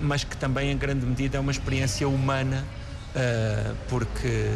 mas 0.00 0.24
que 0.24 0.36
também 0.36 0.70
em 0.70 0.76
grande 0.76 1.06
medida 1.06 1.36
é 1.36 1.40
uma 1.40 1.52
experiência 1.52 2.08
humana, 2.08 2.64
porque 3.88 4.50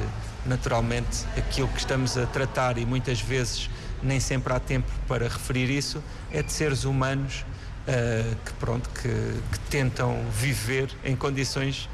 naturalmente 0.46 1.24
aquilo 1.36 1.68
que 1.68 1.78
estamos 1.78 2.16
a 2.16 2.26
tratar 2.26 2.78
e 2.78 2.84
muitas 2.84 3.20
vezes 3.20 3.70
nem 4.02 4.20
sempre 4.20 4.52
há 4.52 4.60
tempo 4.60 4.90
para 5.08 5.26
referir 5.26 5.70
isso, 5.70 6.02
é 6.30 6.42
de 6.42 6.52
seres 6.52 6.84
humanos 6.84 7.44
uh, 7.88 8.36
que 8.44 8.52
pronto 8.54 8.88
que, 8.90 9.08
que, 9.08 9.58
tentam 9.70 10.22
viver 10.30 10.90
em 11.04 11.16
condições 11.16 11.88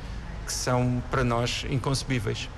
que 0.45 0.53
são 0.53 1.03
para 1.11 1.23
nós 1.23 1.65
inconcebíveis. 1.71 2.49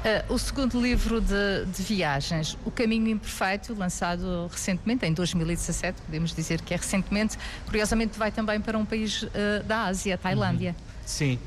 Uh, 0.00 0.32
o 0.32 0.38
segundo 0.38 0.80
livro 0.80 1.20
de, 1.20 1.66
de, 1.66 1.82
viagens, 1.82 2.56
O 2.64 2.70
Caminho 2.70 3.08
Imperfeito, 3.08 3.74
lançado 3.74 4.48
recentemente, 4.50 5.04
em 5.04 5.12
2017, 5.12 6.00
podemos 6.00 6.34
dizer 6.34 6.62
que 6.62 6.72
é 6.72 6.76
recentemente, 6.78 7.36
curiosamente 7.66 8.18
vai 8.18 8.32
também 8.32 8.58
para 8.62 8.78
um 8.78 8.84
país 8.86 9.22
uh, 9.22 9.28
da 9.66 9.84
Ásia, 9.84 10.16
Tailândia. 10.16 10.70
Uhum. 10.70 10.90
Sim. 11.04 11.38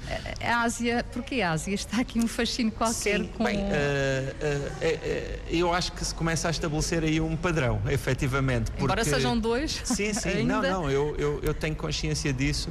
A 0.43 0.61
Ásia, 0.61 1.05
porque 1.13 1.41
a 1.41 1.51
Ásia 1.51 1.73
está 1.73 2.01
aqui 2.01 2.19
um 2.19 2.27
fascínio 2.27 2.71
qualquer 2.73 3.21
Sim, 3.21 3.29
com. 3.35 3.45
Bem, 3.45 3.57
uh, 3.57 3.61
uh, 3.61 5.39
eu 5.49 5.73
acho 5.73 5.93
que 5.93 6.05
se 6.05 6.13
começa 6.13 6.47
a 6.47 6.51
estabelecer 6.51 7.03
aí 7.03 7.19
um 7.19 7.35
padrão, 7.35 7.81
efetivamente. 7.87 8.69
Porque... 8.69 8.83
Embora 8.83 9.03
sejam 9.03 9.35
dois. 9.35 9.81
Sim, 9.85 10.13
sim, 10.13 10.29
ainda... 10.29 10.61
não, 10.61 10.83
não, 10.83 10.91
eu, 10.91 11.15
eu, 11.17 11.39
eu 11.41 11.53
tenho 11.53 11.75
consciência 11.75 12.31
disso 12.31 12.69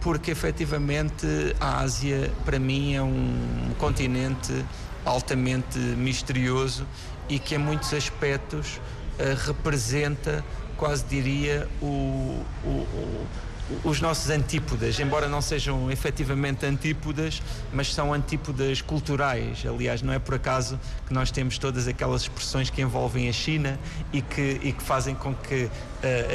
porque 0.00 0.30
efetivamente 0.30 1.26
a 1.60 1.80
Ásia 1.80 2.30
para 2.44 2.58
mim 2.58 2.94
é 2.94 3.02
um 3.02 3.70
continente 3.78 4.64
altamente 5.04 5.78
misterioso 5.78 6.86
e 7.28 7.38
que 7.38 7.54
em 7.54 7.58
muitos 7.58 7.92
aspectos 7.94 8.76
uh, 9.18 9.46
representa 9.46 10.44
quase 10.76 11.04
diria 11.04 11.68
o, 11.82 12.42
o, 12.64 12.68
o 12.68 13.26
os 13.84 14.00
nossos 14.00 14.30
antípodas, 14.30 14.98
embora 14.98 15.28
não 15.28 15.40
sejam 15.40 15.90
efetivamente 15.90 16.66
antípodas, 16.66 17.42
mas 17.72 17.92
são 17.94 18.12
antípodas 18.12 18.80
culturais. 18.82 19.64
Aliás, 19.66 20.02
não 20.02 20.12
é 20.12 20.18
por 20.18 20.34
acaso 20.34 20.78
que 21.06 21.12
nós 21.12 21.30
temos 21.30 21.58
todas 21.58 21.86
aquelas 21.88 22.22
expressões 22.22 22.70
que 22.70 22.82
envolvem 22.82 23.28
a 23.28 23.32
China 23.32 23.78
e 24.12 24.20
que, 24.22 24.60
e 24.62 24.72
que 24.72 24.82
fazem 24.82 25.14
com 25.14 25.34
que 25.34 25.64
uh, 25.64 25.70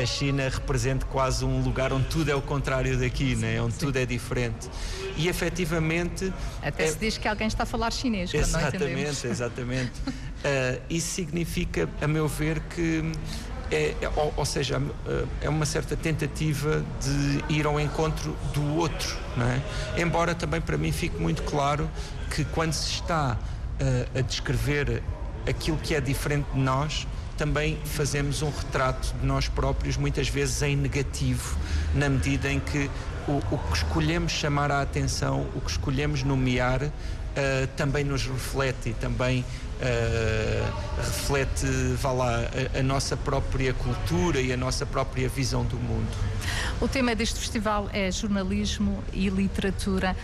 a 0.01 0.05
China 0.05 0.49
represente 0.49 1.05
quase 1.05 1.43
um 1.45 1.61
lugar 1.61 1.91
onde 1.93 2.07
tudo 2.07 2.31
é 2.31 2.35
o 2.35 2.41
contrário 2.41 2.97
daqui, 2.97 3.35
né? 3.35 3.61
onde 3.61 3.73
Sim. 3.73 3.79
tudo 3.79 3.97
é 3.97 4.05
diferente. 4.05 4.69
E 5.17 5.27
efetivamente. 5.27 6.33
Até 6.61 6.85
é... 6.85 6.87
se 6.87 6.97
diz 6.97 7.17
que 7.17 7.27
alguém 7.27 7.47
está 7.47 7.63
a 7.63 7.65
falar 7.65 7.91
chinês, 7.91 8.31
quando 8.31 8.43
Exatamente, 8.43 9.27
exatamente. 9.27 9.91
uh, 9.99 10.81
isso 10.89 11.13
significa, 11.13 11.89
a 12.01 12.07
meu 12.07 12.27
ver, 12.27 12.59
que 12.61 13.03
é, 13.71 13.95
é, 14.01 14.09
ou, 14.15 14.33
ou, 14.37 14.45
seja, 14.45 14.81
é 15.41 15.49
uma 15.49 15.65
certa 15.65 15.95
tentativa 15.95 16.83
de 17.01 17.53
ir 17.53 17.65
ao 17.65 17.79
encontro 17.79 18.35
do 18.53 18.75
outro, 18.75 19.17
não 19.35 19.45
é? 19.45 19.61
Embora 19.97 20.35
também 20.35 20.61
para 20.61 20.77
mim 20.77 20.91
fique 20.91 21.19
muito 21.19 21.43
claro 21.43 21.89
que 22.29 22.45
quando 22.45 22.73
se 22.73 22.91
está 22.91 23.37
uh, 23.37 24.19
a 24.19 24.21
descrever 24.21 25.01
aquilo 25.47 25.77
que 25.77 25.95
é 25.95 26.01
diferente 26.01 26.45
de 26.53 26.59
nós, 26.59 27.07
também 27.37 27.77
fazemos 27.85 28.41
um 28.41 28.49
retrato 28.49 29.13
de 29.19 29.25
nós 29.25 29.47
próprios, 29.47 29.97
muitas 29.97 30.29
vezes 30.29 30.61
em 30.61 30.75
negativo, 30.75 31.57
na 31.93 32.09
medida 32.09 32.51
em 32.51 32.59
que 32.59 32.89
o, 33.27 33.41
o 33.51 33.57
que 33.57 33.77
escolhemos 33.77 34.31
chamar 34.31 34.71
a 34.71 34.81
atenção, 34.81 35.47
o 35.55 35.61
que 35.61 35.71
escolhemos 35.71 36.23
nomear, 36.23 36.83
uh, 36.83 36.91
também 37.75 38.03
nos 38.03 38.25
reflete 38.25 38.89
e 38.89 38.93
também 38.93 39.43
uh, 39.75 41.01
reflete, 41.01 41.65
vá 41.95 42.11
lá, 42.11 42.39
a, 42.73 42.79
a, 42.79 42.83
nossa 42.83 43.17
própria 43.17 43.73
cultura 43.73 44.39
e 44.39 44.51
a 44.51 44.57
nossa 44.57 44.85
própria 44.85 45.27
visão 45.27 45.63
do 45.63 45.77
mundo. 45.77 46.07
O 46.81 46.87
tema 46.87 47.15
deste 47.15 47.39
festival 47.39 47.89
é 47.93 48.11
jornalismo 48.11 49.03
e 49.13 49.29
literatura. 49.29 50.15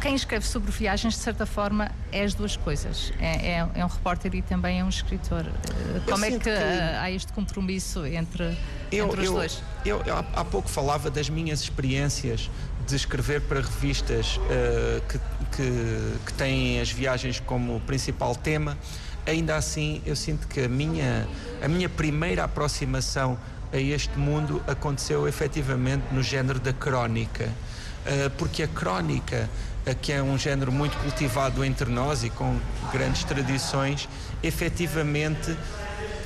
Quem 0.00 0.14
escreve 0.14 0.46
sobre 0.46 0.70
viagens, 0.70 1.14
de 1.14 1.20
certa 1.20 1.44
forma, 1.44 1.90
é 2.12 2.22
as 2.22 2.34
duas 2.34 2.56
coisas. 2.56 3.12
É, 3.18 3.58
é, 3.58 3.68
é 3.74 3.84
um 3.84 3.88
repórter 3.88 4.34
e 4.34 4.42
também 4.42 4.80
é 4.80 4.84
um 4.84 4.88
escritor. 4.88 5.44
Eh, 5.46 6.00
como 6.08 6.24
é 6.24 6.30
que, 6.30 6.38
que, 6.38 6.50
há 6.50 7.10
este 7.10 7.32
compromisso 7.32 8.06
entre, 8.06 8.56
eu, 8.92 9.06
entre 9.06 9.20
os 9.20 9.26
eu, 9.26 9.32
dois? 9.34 9.62
Eu, 9.84 10.02
eu, 10.06 10.16
há 10.16 10.44
pouco 10.44 10.68
falava 10.68 11.10
das 11.10 11.28
minhas 11.28 11.60
experiências 11.60 12.48
de 12.88 12.96
escrever 12.96 13.42
para 13.42 13.60
revistas 13.60 14.38
uh, 14.38 15.02
que, 15.06 15.18
que, 15.54 16.18
que 16.24 16.32
têm 16.32 16.80
as 16.80 16.90
viagens 16.90 17.38
como 17.38 17.78
principal 17.80 18.34
tema, 18.34 18.78
ainda 19.26 19.56
assim 19.56 20.00
eu 20.06 20.16
sinto 20.16 20.48
que 20.48 20.62
a 20.62 20.68
minha, 20.68 21.28
a 21.62 21.68
minha 21.68 21.88
primeira 21.88 22.44
aproximação 22.44 23.38
a 23.70 23.76
este 23.76 24.18
mundo 24.18 24.62
aconteceu 24.66 25.28
efetivamente 25.28 26.04
no 26.10 26.22
género 26.22 26.58
da 26.58 26.72
crónica. 26.72 27.44
Uh, 27.44 28.30
porque 28.38 28.62
a 28.62 28.68
crónica, 28.68 29.50
uh, 29.86 29.94
que 29.96 30.10
é 30.10 30.22
um 30.22 30.38
género 30.38 30.72
muito 30.72 30.96
cultivado 30.98 31.62
entre 31.62 31.90
nós 31.90 32.24
e 32.24 32.30
com 32.30 32.58
grandes 32.90 33.22
tradições, 33.24 34.08
efetivamente 34.42 35.54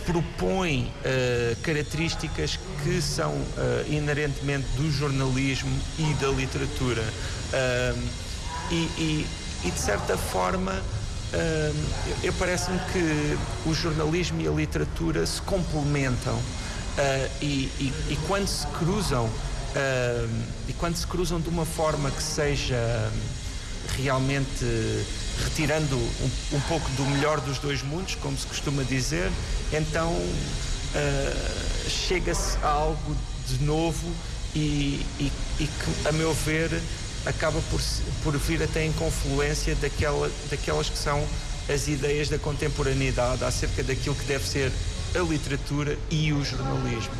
propõe 0.04 0.84
uh, 0.84 1.56
características 1.62 2.58
que 2.82 3.00
são 3.00 3.32
uh, 3.32 3.46
inerentemente 3.88 4.66
do 4.76 4.90
jornalismo 4.90 5.70
e 5.98 6.14
da 6.14 6.28
literatura. 6.28 7.02
Uh, 7.02 8.08
e, 8.70 8.74
e, 8.74 9.26
e, 9.64 9.70
de 9.70 9.78
certa 9.78 10.16
forma, 10.16 10.82
eu 12.22 12.32
parece-me 12.34 12.78
que 12.92 13.38
o 13.66 13.74
jornalismo 13.74 14.40
e 14.40 14.48
a 14.48 14.50
literatura 14.50 15.24
se 15.24 15.40
complementam. 15.42 16.38
E, 17.40 17.70
e, 17.80 17.92
e, 18.10 18.18
quando 18.26 18.46
se 18.46 18.66
cruzam, 18.78 19.30
e 20.68 20.72
quando 20.74 20.96
se 20.96 21.06
cruzam 21.06 21.40
de 21.40 21.48
uma 21.48 21.64
forma 21.64 22.10
que 22.10 22.22
seja 22.22 23.10
realmente 23.96 24.64
retirando 25.44 25.96
um, 25.96 26.30
um, 26.52 26.60
pouco 26.62 26.88
do 26.90 27.04
melhor 27.06 27.40
dos 27.40 27.58
dois 27.58 27.82
mundos, 27.82 28.14
como 28.16 28.36
se 28.36 28.46
costuma 28.46 28.82
dizer, 28.82 29.30
então 29.72 30.12
uh, 30.12 31.90
chega-se 31.90 32.56
a 32.62 32.68
algo 32.68 33.16
de 33.48 33.64
novo 33.64 34.12
e, 34.54 35.04
e, 35.18 35.32
e, 35.60 35.66
que, 35.66 36.08
a 36.08 36.12
meu 36.12 36.32
ver, 36.34 36.70
acaba 37.24 37.60
por, 37.70 37.80
por 38.22 38.38
vir 38.38 38.62
até 38.62 38.84
em 38.84 38.92
confluência 38.92 39.74
daquela, 39.76 40.30
daquelas 40.50 40.88
que 40.88 40.98
são 40.98 41.26
as 41.72 41.88
ideias 41.88 42.28
da 42.28 42.38
contemporaneidade 42.38 43.44
acerca 43.44 43.82
daquilo 43.82 44.14
que 44.14 44.24
deve 44.24 44.46
ser 44.46 44.72
a 45.14 45.20
literatura 45.20 45.96
e 46.10 46.32
o 46.32 46.44
jornalismo. 46.44 47.14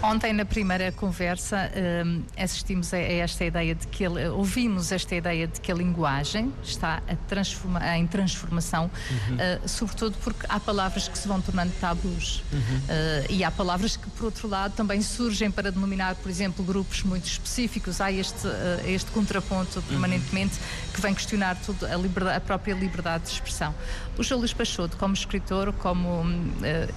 Ontem, 0.00 0.32
na 0.32 0.44
primeira 0.44 0.92
conversa, 0.92 1.70
um, 2.06 2.22
assistimos 2.36 2.94
a, 2.94 2.98
esta 2.98 3.44
ideia 3.44 3.74
de 3.74 3.84
que 3.88 4.04
ele, 4.04 4.28
ouvimos 4.28 4.92
esta 4.92 5.16
ideia 5.16 5.48
de 5.48 5.60
que 5.60 5.72
a 5.72 5.74
linguagem 5.74 6.52
está 6.62 7.02
transforma, 7.26 7.80
em 7.96 8.06
transformação, 8.06 8.88
uhum. 9.10 9.34
uh, 9.34 9.68
sobretudo 9.68 10.16
porque 10.22 10.46
há 10.48 10.60
palavras 10.60 11.08
que 11.08 11.18
se 11.18 11.26
vão 11.26 11.40
tornando 11.40 11.72
tabus 11.80 12.44
uhum. 12.52 12.60
uh, 12.60 13.26
e 13.28 13.42
há 13.42 13.50
palavras 13.50 13.96
que, 13.96 14.08
por 14.10 14.26
outro 14.26 14.46
lado, 14.46 14.74
também 14.76 15.02
surgem 15.02 15.50
para 15.50 15.72
denominar, 15.72 16.14
por 16.14 16.30
exemplo, 16.30 16.64
grupos 16.64 17.02
muito 17.02 17.26
específicos. 17.26 18.00
Há 18.00 18.12
este, 18.12 18.46
uh, 18.46 18.52
este 18.86 19.10
contraponto 19.10 19.82
permanentemente 19.82 20.54
uhum. 20.54 20.92
que 20.94 21.00
vem 21.00 21.12
questionar 21.12 21.56
tudo, 21.56 21.84
a, 21.84 21.96
liberdade, 21.96 22.36
a 22.36 22.40
própria 22.40 22.74
liberdade 22.74 23.24
de 23.24 23.30
expressão. 23.30 23.74
O 24.16 24.22
Júlio 24.22 24.40
Luís 24.40 24.52
Peixoto, 24.52 24.96
como 24.96 25.14
escritor, 25.14 25.72
como 25.72 26.24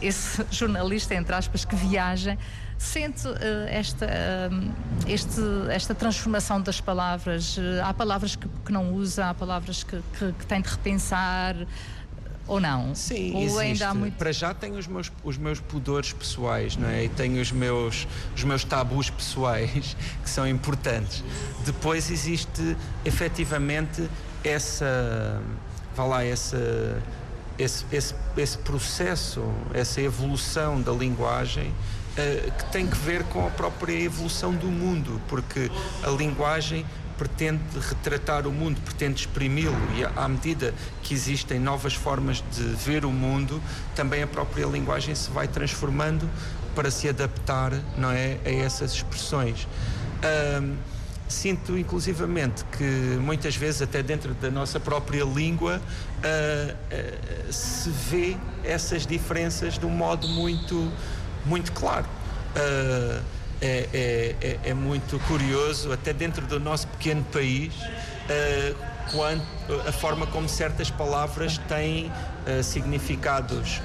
esse 0.01 0.45
jornalista, 0.51 1.15
entre 1.15 1.33
aspas, 1.33 1.65
que 1.65 1.75
viaja, 1.75 2.37
Sente 2.81 3.27
uh, 3.27 3.35
esta, 3.67 4.07
uh, 4.07 4.71
este, 5.07 5.39
esta 5.69 5.93
transformação 5.93 6.59
das 6.59 6.81
palavras? 6.81 7.55
há 7.83 7.93
palavras 7.93 8.35
que, 8.35 8.47
que, 8.65 8.71
não 8.71 8.91
usa, 8.95 9.29
há 9.29 9.33
palavras 9.35 9.83
que, 9.83 10.01
que, 10.17 10.33
que 10.33 10.45
tem 10.47 10.61
de 10.61 10.67
repensar 10.67 11.55
ou 12.47 12.59
não? 12.59 12.95
Sim, 12.95 13.35
ou 13.35 13.43
existe. 13.43 13.61
ainda 13.61 13.89
há 13.89 13.93
muito... 13.93 14.17
Para 14.17 14.31
já 14.31 14.51
tenho 14.55 14.79
os 14.79 14.87
meus, 14.87 15.11
os 15.23 15.37
meus 15.37 15.59
pudores 15.59 16.11
pessoais, 16.11 16.75
não 16.75 16.89
é? 16.89 17.05
E 17.05 17.09
tenho 17.09 17.39
os 17.39 17.51
meus, 17.51 18.07
os 18.35 18.43
meus 18.43 18.63
tabus 18.63 19.11
pessoais 19.11 19.95
que 20.23 20.29
são 20.29 20.47
importantes. 20.47 21.23
Depois 21.63 22.09
existe 22.09 22.75
efetivamente 23.05 24.09
essa, 24.43 25.39
vá 25.95 26.03
lá, 26.03 26.23
essa, 26.25 26.57
esse, 27.59 27.85
esse, 27.91 28.15
esse 28.35 28.57
processo, 28.57 29.43
essa 29.71 30.01
evolução 30.01 30.81
da 30.81 30.91
linguagem 30.91 31.71
uh, 32.17 32.51
que 32.51 32.65
tem 32.71 32.87
que 32.87 32.97
ver 32.97 33.23
com 33.23 33.45
a 33.45 33.49
própria 33.49 33.99
evolução 33.99 34.53
do 34.53 34.67
mundo, 34.67 35.21
porque 35.27 35.71
a 36.03 36.09
linguagem 36.09 36.85
pretende 37.17 37.61
retratar 37.87 38.47
o 38.47 38.51
mundo, 38.51 38.81
pretende 38.81 39.21
exprimi-lo 39.21 39.77
e 39.95 40.03
à 40.03 40.27
medida 40.27 40.73
que 41.03 41.13
existem 41.13 41.59
novas 41.59 41.93
formas 41.93 42.43
de 42.51 42.63
ver 42.63 43.05
o 43.05 43.11
mundo, 43.11 43.61
também 43.95 44.23
a 44.23 44.27
própria 44.27 44.65
linguagem 44.65 45.13
se 45.13 45.29
vai 45.29 45.47
transformando 45.47 46.27
para 46.73 46.89
se 46.89 47.07
adaptar, 47.07 47.73
não 47.97 48.09
é, 48.09 48.39
a 48.43 48.49
essas 48.49 48.93
expressões. 48.93 49.67
Sinto 51.31 51.77
inclusivamente 51.77 52.65
que 52.77 52.83
muitas 53.21 53.55
vezes 53.55 53.81
até 53.81 54.03
dentro 54.03 54.33
da 54.33 54.51
nossa 54.51 54.81
própria 54.81 55.23
língua 55.23 55.77
uh, 55.79 56.73
uh, 56.73 57.53
se 57.53 57.89
vê 57.89 58.35
essas 58.65 59.07
diferenças 59.07 59.79
de 59.79 59.85
um 59.85 59.89
modo 59.89 60.27
muito 60.27 60.91
muito 61.45 61.71
claro. 61.71 62.05
Uh, 62.55 63.21
é, 63.61 64.35
é, 64.41 64.59
é, 64.69 64.73
muito 64.73 65.19
curioso, 65.27 65.91
até 65.91 66.11
dentro 66.11 66.45
do 66.47 66.59
nosso 66.59 66.87
pequeno 66.87 67.23
país, 67.25 67.73
uh, 67.75 68.75
quando, 69.11 69.43
a 69.87 69.91
forma 69.91 70.25
como 70.25 70.49
certas 70.49 70.89
palavras 70.89 71.59
têm 71.67 72.07
uh, 72.07 72.63
significados 72.63 73.79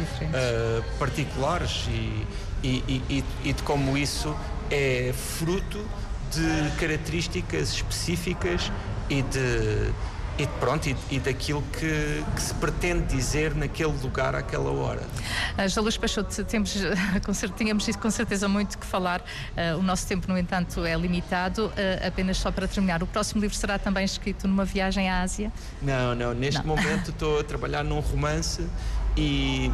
particulares 0.98 1.84
e, 1.88 2.26
e, 2.62 3.02
e, 3.10 3.24
e 3.44 3.52
de 3.52 3.62
como 3.64 3.98
isso 3.98 4.34
é 4.70 5.12
fruto 5.36 5.84
de 6.32 6.70
características 6.80 7.72
específicas 7.72 8.72
e 9.08 9.22
de 9.22 9.92
e 10.38 10.46
pronto, 10.60 10.88
e, 10.88 10.96
e 11.10 11.18
daquilo 11.18 11.62
que, 11.72 12.24
que, 12.34 12.42
se 12.42 12.54
pretende 12.54 13.14
dizer 13.14 13.54
naquele 13.54 13.92
lugar, 14.02 14.34
àquela 14.34 14.70
hora. 14.70 15.02
Angela 15.58 15.84
Luz 15.84 15.96
Peixoto, 15.96 16.44
temos, 16.44 16.76
tínhamos 17.56 17.86
com 17.96 18.10
certeza 18.10 18.46
muito 18.48 18.76
que 18.76 18.86
falar. 18.86 19.20
Uh, 19.20 19.78
o 19.78 19.82
nosso 19.82 20.06
tempo, 20.06 20.28
no 20.28 20.36
entanto, 20.38 20.84
é 20.84 20.94
limitado. 20.94 21.66
Uh, 21.66 22.06
apenas 22.06 22.36
só 22.36 22.50
para 22.50 22.68
terminar, 22.68 23.02
o 23.02 23.06
próximo 23.06 23.40
livro 23.40 23.56
será 23.56 23.78
também 23.78 24.04
escrito 24.04 24.46
numa 24.46 24.64
viagem 24.64 25.08
à 25.08 25.22
Ásia? 25.22 25.50
Não, 25.80 26.14
não. 26.14 26.34
Neste 26.34 26.64
não. 26.64 26.76
momento 26.76 27.10
estou 27.10 27.40
a 27.40 27.44
trabalhar 27.44 27.82
num 27.82 28.00
romance 28.00 28.66
e, 29.16 29.70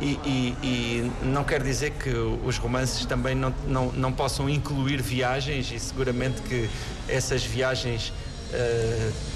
e, 0.00 0.18
e, 0.24 0.56
e, 0.62 1.12
não 1.24 1.44
quer 1.44 1.62
dizer 1.62 1.90
que 1.90 2.10
os 2.10 2.56
romances 2.56 3.04
também 3.04 3.34
não, 3.34 3.54
não, 3.66 3.92
não 3.92 4.12
possam 4.12 4.48
incluir 4.48 5.02
viagens 5.02 5.70
e 5.70 5.78
seguramente 5.78 6.40
que 6.40 6.70
essas 7.06 7.44
viagens 7.44 8.08
uh, 8.08 9.33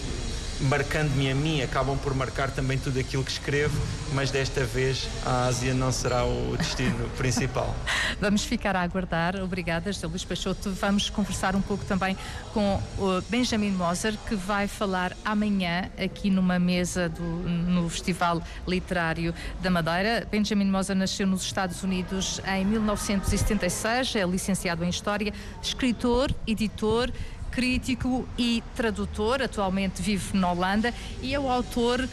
marcando-me 0.60 1.30
a 1.30 1.34
mim, 1.34 1.62
acabam 1.62 1.96
por 1.98 2.14
marcar 2.14 2.50
também 2.50 2.78
tudo 2.78 2.98
aquilo 2.98 3.22
que 3.24 3.30
escrevo, 3.30 3.80
mas 4.12 4.30
desta 4.30 4.64
vez 4.64 5.08
a 5.24 5.46
Ásia 5.46 5.74
não 5.74 5.92
será 5.92 6.24
o 6.24 6.56
destino 6.56 7.08
principal. 7.16 7.74
Vamos 8.20 8.44
ficar 8.44 8.74
a 8.76 8.82
aguardar. 8.82 9.36
Obrigada, 9.36 9.92
José 9.92 10.06
Luís 10.06 10.24
Peixoto. 10.24 10.70
Vamos 10.72 11.10
conversar 11.10 11.54
um 11.54 11.60
pouco 11.60 11.84
também 11.84 12.16
com 12.52 12.80
o 12.98 13.20
Benjamin 13.28 13.70
Moser, 13.70 14.16
que 14.26 14.34
vai 14.34 14.66
falar 14.66 15.16
amanhã 15.24 15.90
aqui 16.02 16.30
numa 16.30 16.58
mesa 16.58 17.08
do, 17.08 17.22
no 17.22 17.88
Festival 17.88 18.42
Literário 18.66 19.34
da 19.62 19.70
Madeira. 19.70 20.26
Benjamin 20.30 20.66
Moser 20.66 20.96
nasceu 20.96 21.26
nos 21.26 21.42
Estados 21.42 21.82
Unidos 21.82 22.40
em 22.46 22.64
1976, 22.64 24.16
é 24.16 24.24
licenciado 24.24 24.84
em 24.84 24.88
História, 24.88 25.32
escritor, 25.62 26.34
editor 26.46 27.10
crítico 27.58 28.24
e 28.38 28.62
tradutor, 28.76 29.42
atualmente 29.42 30.00
vive 30.00 30.38
na 30.38 30.52
Holanda 30.52 30.94
e 31.20 31.34
é 31.34 31.40
o 31.40 31.50
autor 31.50 31.98
uh, 32.00 32.08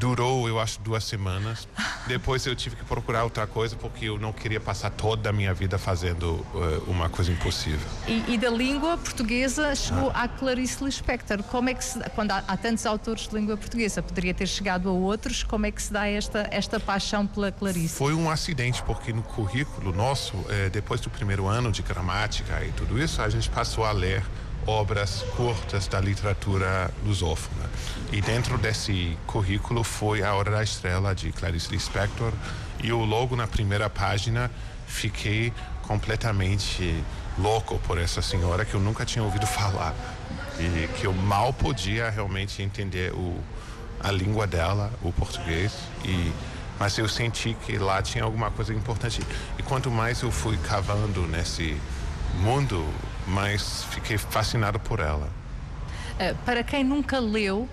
durou, 0.02 0.48
eu 0.48 0.58
acho, 0.58 0.80
duas 0.80 1.04
semanas. 1.04 1.68
Depois 2.08 2.44
eu 2.44 2.56
tive 2.56 2.74
que 2.74 2.84
procurar 2.84 3.22
outra 3.22 3.46
coisa 3.46 3.76
porque 3.76 4.06
eu 4.06 4.18
não 4.18 4.32
queria 4.32 4.58
passar 4.58 4.90
toda 4.90 5.30
a 5.30 5.32
minha 5.32 5.54
vida 5.54 5.78
fazendo 5.78 6.44
uh, 6.54 6.90
uma 6.90 7.08
coisa 7.08 7.30
impossível. 7.30 7.86
E, 8.08 8.34
e, 8.34 8.36
da 8.36 8.50
língua 8.50 8.98
portuguesa 8.98 9.72
chegou 9.76 10.10
ah. 10.12 10.24
à 10.24 10.28
Clarice 10.28 10.82
Lispector. 10.84 11.40
Como 11.44 11.70
é 11.70 11.74
que 11.74 11.84
se, 11.84 12.00
quando 12.16 12.32
há, 12.32 12.42
há, 12.48 12.56
tantos 12.56 12.84
autores 12.84 13.28
de 13.28 13.34
língua 13.36 13.56
portuguesa, 13.56 14.02
poderia 14.02 14.34
ter 14.34 14.48
chegado 14.48 14.88
a 14.88 14.92
outros, 14.92 15.44
como 15.44 15.66
é 15.66 15.70
que 15.70 15.80
se 15.80 15.92
dá 15.92 16.08
esta, 16.08 16.48
esta 16.50 16.80
paixão 16.80 17.24
pela 17.24 17.52
Clarice? 17.52 17.94
Foi 17.94 18.12
um 18.12 18.28
acidente 18.28 18.82
porque 18.82 19.12
no 19.12 19.22
currículo 19.22 19.92
nosso, 19.92 20.34
eh, 20.48 20.68
depois 20.68 21.00
do 21.00 21.10
primeiro 21.10 21.46
ano 21.46 21.70
de 21.70 21.82
gramática 21.82 22.64
e 22.64 22.72
tudo 22.72 23.00
isso, 23.00 23.22
a 23.22 23.28
gente 23.28 23.48
passou 23.48 23.84
a 23.84 23.92
ler 23.92 24.24
obras 24.66 25.22
curtas 25.36 25.88
da 25.88 26.00
literatura 26.00 26.90
lusófona. 27.04 27.68
E 28.12 28.20
dentro 28.20 28.58
desse 28.58 29.16
currículo 29.26 29.82
foi 29.82 30.22
A 30.22 30.34
Hora 30.34 30.50
da 30.50 30.62
Estrela, 30.62 31.14
de 31.14 31.32
Clarice 31.32 31.70
Lispector, 31.70 32.32
e 32.82 32.88
eu 32.88 32.98
logo 33.04 33.36
na 33.36 33.46
primeira 33.46 33.88
página 33.88 34.50
fiquei 34.86 35.52
completamente 35.82 37.02
louco 37.38 37.78
por 37.80 37.98
essa 37.98 38.20
senhora 38.20 38.64
que 38.64 38.74
eu 38.74 38.80
nunca 38.80 39.04
tinha 39.04 39.24
ouvido 39.24 39.46
falar 39.46 39.94
e 40.58 40.88
que 40.98 41.06
eu 41.06 41.12
mal 41.12 41.52
podia 41.52 42.10
realmente 42.10 42.62
entender 42.62 43.12
o, 43.12 43.40
a 44.00 44.10
língua 44.10 44.46
dela, 44.46 44.92
o 45.02 45.12
português, 45.12 45.72
e 46.04 46.32
mas 46.78 46.98
eu 46.98 47.08
senti 47.08 47.54
que 47.64 47.78
lá 47.78 48.02
tinha 48.02 48.24
alguma 48.24 48.50
coisa 48.50 48.74
importante. 48.74 49.20
E 49.56 49.62
quanto 49.62 49.88
mais 49.88 50.20
eu 50.22 50.32
fui 50.32 50.56
cavando 50.56 51.22
nesse 51.28 51.76
mundo 52.40 52.84
mas 53.26 53.84
fiquei 53.84 54.18
fascinado 54.18 54.78
por 54.78 55.00
ela. 55.00 55.28
Uh, 56.14 56.34
para 56.44 56.62
quem 56.62 56.84
nunca 56.84 57.18
leu, 57.18 57.68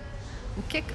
o 0.56 0.62
que 0.62 0.78
é 0.78 0.82
que, 0.82 0.94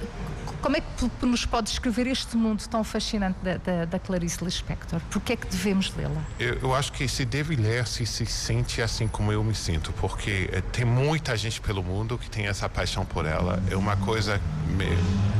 como 0.61 0.77
é 0.77 0.81
que 0.81 1.25
nos 1.25 1.45
pode 1.45 1.69
escrever 1.69 2.07
este 2.07 2.35
mundo 2.35 2.67
tão 2.67 2.83
fascinante 2.83 3.37
da, 3.43 3.57
da, 3.57 3.85
da 3.85 3.99
Clarice 3.99 4.43
Lispector? 4.43 4.99
Por 5.11 5.21
que 5.21 5.33
é 5.33 5.35
que 5.35 5.47
devemos 5.47 5.93
lê-la? 5.95 6.21
Eu, 6.39 6.55
eu, 6.55 6.75
acho 6.75 6.91
que 6.91 7.07
se 7.07 7.23
deve 7.23 7.55
ler 7.55 7.85
se 7.87 8.05
se 8.05 8.25
sente 8.25 8.81
assim 8.81 9.07
como 9.07 9.31
eu 9.31 9.43
me 9.43 9.53
sinto, 9.53 9.93
porque 9.93 10.49
eh, 10.51 10.61
tem 10.71 10.83
muita 10.83 11.37
gente 11.37 11.61
pelo 11.61 11.83
mundo 11.83 12.17
que 12.17 12.29
tem 12.29 12.47
essa 12.47 12.67
paixão 12.67 13.05
por 13.05 13.25
ela. 13.25 13.61
É 13.69 13.75
uma 13.75 13.95
coisa 13.95 14.41
me, 14.67 14.87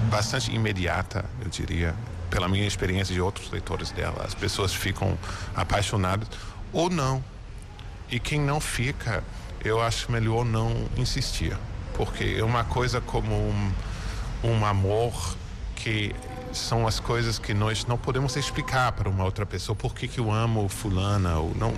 bastante 0.10 0.54
imediata, 0.54 1.25
eu 1.41 1.49
diria, 1.49 1.95
pela 2.30 2.47
minha 2.47 2.67
experiência 2.67 3.13
de 3.13 3.21
outros 3.21 3.49
leitores 3.49 3.91
dela. 3.91 4.23
As 4.25 4.36
pessoas 4.36 4.73
ficam 4.73 5.17
apaixonadas 5.56 6.28
ou 6.71 6.89
não 6.89 7.23
e 8.10 8.20
quem 8.20 8.39
não 8.39 8.60
fica, 8.60 9.24
eu 9.63 9.82
acho 9.82 10.12
melhor 10.12 10.46
não 10.46 10.74
insistir, 10.98 11.58
porque 11.96 12.36
é 12.38 12.44
uma 12.44 12.63
coisa 12.63 13.02
como 13.02 13.34
um, 13.34 13.72
um 14.44 14.65
amor 14.65 15.36
que 15.76 16.15
são 16.54 16.88
as 16.88 17.00
coisas 17.00 17.38
que 17.38 17.54
nós 17.54 17.86
não 17.86 17.98
podemos 17.98 18.36
explicar 18.38 18.91
para 18.94 19.10
uma 19.10 19.26
outra 19.26 19.46
pessoa 19.46 19.76
por 19.76 19.94
que, 19.94 20.08
que 20.08 20.20
eu 20.20 20.32
amo 20.32 20.70
fulana 20.70 21.38
ou 21.38 21.54
não 21.56 21.74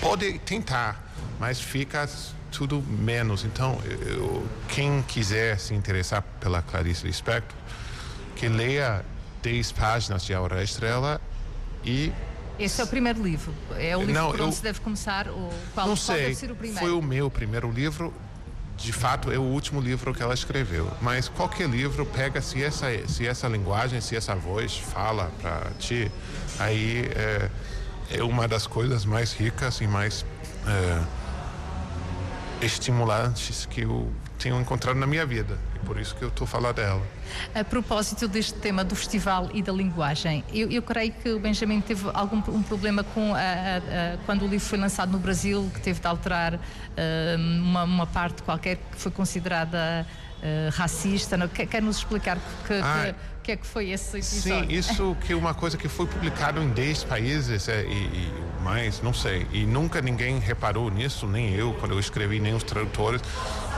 pode 0.00 0.38
tentar 0.38 1.12
mas 1.42 1.60
fica 1.60 2.08
tudo 2.52 2.80
menos. 2.80 3.44
Então 3.44 3.76
eu, 3.84 4.46
quem 4.68 5.02
quiser 5.02 5.58
se 5.58 5.74
interessar 5.74 6.22
pela 6.38 6.62
Clarice 6.62 7.04
Lispector 7.04 7.56
que 8.36 8.48
leia 8.48 9.04
10 9.42 9.72
páginas 9.72 10.24
de 10.24 10.32
Aura 10.34 10.62
Estrela 10.62 11.20
e 11.84 12.12
esse 12.58 12.80
é 12.80 12.84
o 12.84 12.86
primeiro 12.86 13.22
livro. 13.22 13.52
É 13.78 13.96
o 13.96 14.00
livro 14.00 14.14
não, 14.14 14.30
por 14.30 14.40
onde 14.40 14.50
eu, 14.50 14.52
se 14.52 14.62
deve 14.62 14.80
começar? 14.80 15.28
Ou 15.28 15.52
qual, 15.74 15.86
não 15.86 15.94
qual 15.94 15.96
sei, 15.96 16.16
deve 16.16 16.34
ser 16.34 16.50
o 16.50 16.56
primeiro? 16.56 16.80
Foi 16.80 16.90
o 16.92 17.02
meu 17.02 17.30
primeiro 17.30 17.70
livro. 17.70 18.12
De 18.76 18.92
fato, 18.92 19.30
é 19.30 19.38
o 19.38 19.42
último 19.42 19.80
livro 19.80 20.12
que 20.12 20.22
ela 20.22 20.34
escreveu. 20.34 20.90
Mas 21.00 21.28
qualquer 21.28 21.68
livro 21.68 22.04
pega 22.06 22.40
se 22.40 22.62
essa 22.62 22.86
se 23.06 23.26
essa 23.26 23.46
linguagem, 23.46 24.00
se 24.00 24.16
essa 24.16 24.34
voz 24.34 24.76
fala 24.76 25.30
para 25.40 25.70
ti, 25.78 26.10
aí 26.58 27.08
é, 27.14 27.50
é, 28.10 28.22
uma 28.22 28.48
das 28.48 28.66
coisas 28.66 29.04
mais 29.04 29.32
ricas 29.32 29.80
e 29.80 29.86
mais 29.86 30.24
é, 30.66 31.02
estimulantes 32.62 33.66
que 33.66 33.82
eu 33.82 34.10
tenho 34.38 34.60
encontrado 34.60 34.96
na 34.96 35.06
minha 35.06 35.26
vida 35.26 35.58
por 35.84 36.00
isso 36.00 36.14
que 36.16 36.22
eu 36.22 36.28
estou 36.28 36.44
a 36.44 36.48
falar 36.48 36.72
dela. 36.72 37.02
A 37.54 37.64
propósito 37.64 38.26
deste 38.28 38.54
tema 38.54 38.84
do 38.84 38.94
festival 38.94 39.50
e 39.52 39.62
da 39.62 39.72
linguagem, 39.72 40.44
eu, 40.52 40.70
eu 40.70 40.82
creio 40.82 41.12
que 41.12 41.30
o 41.30 41.38
Benjamin 41.38 41.80
teve 41.80 42.08
algum 42.14 42.38
um 42.48 42.62
problema 42.62 43.04
com 43.04 43.34
a, 43.34 43.38
a, 43.38 43.42
a, 43.42 44.16
quando 44.24 44.42
o 44.42 44.48
livro 44.48 44.66
foi 44.66 44.78
lançado 44.78 45.12
no 45.12 45.18
Brasil, 45.18 45.70
que 45.74 45.80
teve 45.80 46.00
de 46.00 46.06
alterar 46.06 46.54
uh, 46.54 46.58
uma, 47.38 47.84
uma, 47.84 48.06
parte 48.06 48.42
qualquer 48.42 48.76
que 48.76 48.96
foi 48.96 49.12
considerada 49.12 50.06
uh, 50.38 50.70
racista. 50.74 51.36
Não? 51.36 51.48
Quer, 51.48 51.66
quer 51.66 51.82
nos 51.82 51.98
explicar 51.98 52.38
que, 52.66 52.74
ah, 52.74 53.14
que 53.42 53.46
que 53.46 53.52
é 53.52 53.56
que 53.56 53.66
foi 53.66 53.90
esse 53.90 54.16
episódio? 54.16 54.70
Sim, 54.70 54.72
isso 54.72 55.16
que 55.26 55.34
uma 55.34 55.52
coisa 55.52 55.76
que 55.76 55.88
foi 55.88 56.06
publicado 56.06 56.62
em 56.62 56.68
10 56.70 57.04
países 57.04 57.68
é, 57.68 57.84
e, 57.84 57.88
e, 57.88 58.32
mais, 58.62 59.02
não 59.02 59.12
sei. 59.12 59.46
E 59.52 59.66
nunca 59.66 60.00
ninguém 60.00 60.38
reparou 60.38 60.90
nisso, 60.90 61.26
nem 61.26 61.52
eu, 61.52 61.74
quando 61.74 61.92
eu 61.92 62.00
escrevi, 62.00 62.38
nem 62.38 62.54
os 62.54 62.62
tradutores. 62.62 63.20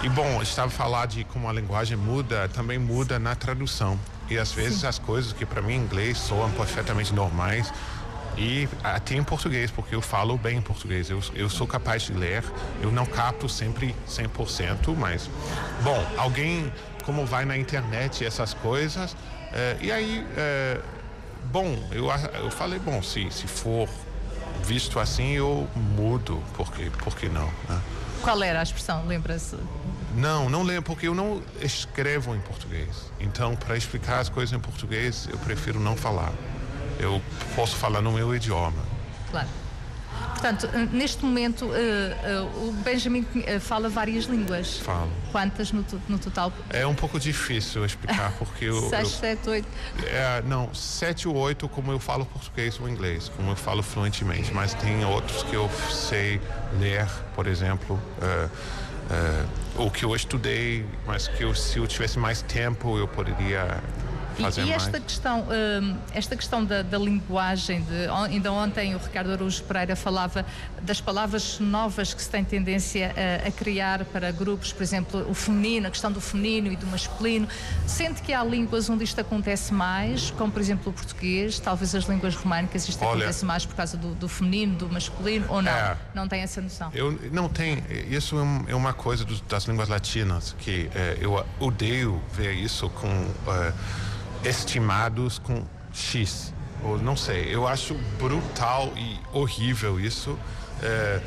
E 0.03 0.09
bom, 0.09 0.42
estava 0.42 0.70
falar 0.70 1.07
de 1.07 1.24
como 1.24 1.48
a 1.48 1.53
linguagem 1.53 1.96
muda, 1.96 2.48
também 2.48 2.79
muda 2.79 3.18
na 3.18 3.35
tradução. 3.35 3.98
E 4.29 4.38
às 4.38 4.53
vezes 4.53 4.81
Sim. 4.81 4.87
as 4.87 4.98
coisas 4.98 5.33
que 5.33 5.46
para 5.46 5.62
mim 5.62 5.74
em 5.74 5.81
inglês 5.81 6.18
soam 6.18 6.50
perfeitamente 6.53 7.12
normais 7.12 7.72
e 8.37 8.68
até 8.83 9.14
em 9.14 9.23
português, 9.23 9.70
porque 9.70 9.94
eu 9.94 10.01
falo 10.01 10.37
bem 10.37 10.61
português. 10.61 11.11
Eu, 11.11 11.20
eu 11.35 11.49
sou 11.49 11.66
capaz 11.66 12.03
de 12.03 12.12
ler, 12.12 12.44
eu 12.83 12.90
não 12.90 13.07
capto 13.07 13.49
sempre 13.49 13.94
100%, 14.09 14.94
mas 14.97 15.31
bom, 15.83 16.05
alguém 16.16 16.73
como 17.05 17.27
vai 17.27 17.44
na 17.44 17.57
internet 17.57 18.25
essas 18.25 18.55
coisas, 18.55 19.14
é, 19.53 19.77
e 19.81 19.92
aí, 19.92 20.27
é, 20.37 20.81
bom, 21.53 21.79
eu, 21.92 22.07
eu 22.42 22.51
falei, 22.51 22.79
bom, 22.79 23.03
se, 23.03 23.31
se 23.31 23.47
for 23.47 23.88
visto 24.64 24.99
assim, 24.99 25.33
eu 25.33 25.68
mudo, 25.77 26.42
porque, 26.57 26.90
porque 26.99 27.29
não, 27.29 27.47
né? 27.68 27.81
Qual 28.23 28.42
era 28.42 28.61
a 28.61 28.62
expressão? 28.62 29.07
Lembra-se? 29.07 29.57
Não, 30.16 30.49
não 30.49 30.62
lembro, 30.62 30.85
porque 30.85 31.07
eu 31.07 31.14
não 31.14 31.42
escrevo 31.61 32.35
em 32.35 32.40
português. 32.40 33.12
Então, 33.20 33.55
para 33.55 33.77
explicar 33.77 34.20
as 34.20 34.29
coisas 34.29 34.57
em 34.57 34.61
português, 34.61 35.29
eu 35.31 35.37
prefiro 35.38 35.79
não 35.79 35.94
falar. 35.94 36.33
Eu 36.98 37.20
posso 37.54 37.76
falar 37.76 38.00
no 38.00 38.12
meu 38.12 38.35
idioma. 38.35 38.83
Claro. 39.30 39.48
Portanto, 40.44 40.68
eh, 40.74 40.88
neste 40.92 41.24
momento, 41.24 41.64
uh, 41.64 41.68
uh, 41.68 42.68
o 42.68 42.72
Benjamin 42.85 43.26
fala 43.61 43.88
várias 43.88 44.24
línguas. 44.24 44.78
Falo. 44.78 45.11
Quantas 45.33 45.72
no, 45.72 45.85
no 46.09 46.18
total? 46.18 46.52
É 46.70 46.87
um 46.87 46.94
pouco 46.94 47.18
difícil 47.18 47.85
explicar, 47.85 48.33
porque 48.38 48.66
eu. 48.66 48.88
Sete, 48.90 49.09
sete, 49.09 49.48
oito. 49.48 49.68
É, 50.04 50.42
não, 50.42 50.72
sete 50.74 51.26
ou 51.26 51.37
oito, 51.37 51.68
como 51.68 51.90
eu 51.92 51.98
falo 51.98 52.26
português 52.26 52.78
ou 52.78 52.88
inglês, 52.88 53.30
como 53.35 53.52
eu 53.52 53.57
falo 53.57 53.83
fluentemente. 53.83 54.52
Mas 54.52 54.74
tem 54.74 55.04
outros 55.04 55.42
que 55.44 55.54
eu 55.54 55.70
sei 55.90 56.40
ler, 56.78 57.09
por 57.35 57.46
exemplo. 57.46 58.00
Uh, 58.18 58.50
o 59.76 59.90
que 59.90 60.04
eu 60.04 60.14
estudei, 60.14 60.85
mas 61.07 61.28
que 61.28 61.42
eu, 61.42 61.54
se 61.54 61.78
eu 61.78 61.87
tivesse 61.87 62.18
mais 62.18 62.42
tempo, 62.42 62.96
eu 62.96 63.07
poderia 63.07 63.83
e, 64.38 64.42
e, 64.42 64.73
esta 64.73 64.90
mais. 64.92 65.05
questão, 65.05 65.40
hum, 65.40 65.97
esta 66.12 66.37
questão 66.37 66.64
da, 66.64 66.83
da, 66.83 66.99
linguagem, 66.99 67.83
de, 67.83 68.09
ainda 68.29 68.53
ontem 68.53 68.94
o 68.94 68.99
Ricardo 68.99 69.33
Araújo 69.33 69.62
Pereira 69.64 69.97
falava 69.97 70.44
das 70.83 71.01
palavras 71.01 71.59
novas 71.59 72.12
que 72.12 72.23
se 72.23 72.31
tem 72.31 72.44
tendência 72.44 73.14
a, 73.16 73.49
a, 73.49 73.51
criar 73.51 74.05
para 74.07 74.31
grupos, 74.31 74.73
por 74.73 74.83
exemplo, 74.83 75.27
o 75.29 75.35
feminino, 75.35 75.87
a 75.87 75.90
questão 75.90 76.12
do 76.12 76.20
feminino 76.20 76.73
e 76.73 76.77
do 76.77 76.87
masculino. 76.87 77.49
Sente 77.87 78.23
que 78.23 78.33
há 78.33 78.44
línguas 78.44 78.88
onde 78.90 79.05
isto 79.05 79.20
acontece 79.20 79.73
mais, 79.73 80.31
como 80.33 80.53
por 80.53 80.61
exemplo 80.61 80.90
o 80.90 80.92
português, 80.92 81.59
talvez 81.59 81.94
as 81.94 82.05
línguas 82.05 82.35
românicas, 82.35 82.88
isto 82.88 83.03
Olha, 83.05 83.18
acontece 83.18 83.44
mais 83.44 83.64
por 83.64 83.75
causa 83.75 83.97
do, 83.97 84.14
do, 84.14 84.29
feminino, 84.29 84.77
do 84.77 84.88
masculino, 84.88 85.47
ou 85.49 85.62
não? 85.62 85.73
É, 85.73 85.97
não 86.14 86.29
tem 86.29 86.40
essa 86.42 86.61
noção? 86.61 86.90
Eu 86.92 87.18
não 87.33 87.49
tem. 87.49 87.83
Isso 88.11 88.37
é, 88.38 88.73
é 88.73 88.75
uma 88.75 88.92
coisa 88.92 89.27
das 89.49 89.64
línguas 89.64 89.88
latinas 89.88 90.55
que 90.59 90.90
é, 90.94 91.18
eu 91.20 91.44
odeio 91.61 92.20
ver 92.33 92.53
isso 92.53 92.88
com. 92.90 93.09
É, 93.09 93.73
estimados 94.44 95.38
com 95.38 95.64
X. 95.92 96.52
Ou 96.83 96.98
não 96.98 97.16
sei, 97.16 97.54
eu 97.54 97.66
acho 97.66 97.94
brutal 98.18 98.92
e 98.96 99.18
horrível 99.33 99.98
isso. 99.98 100.38
É, 100.83 101.20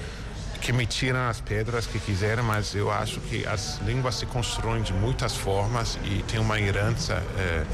que 0.57 0.73
me 0.73 0.85
tiram 0.85 1.29
as 1.29 1.39
pedras 1.39 1.85
que 1.85 1.99
quiserem, 1.99 2.43
mas 2.43 2.73
eu 2.75 2.91
acho 2.91 3.19
que 3.21 3.45
as 3.45 3.79
línguas 3.85 4.15
se 4.15 4.25
constroem 4.25 4.81
de 4.81 4.91
muitas 4.91 5.35
formas 5.35 5.97
e 6.03 6.23
tem 6.23 6.39
uma 6.39 6.59
herança 6.59 7.23
é, 7.37 7.65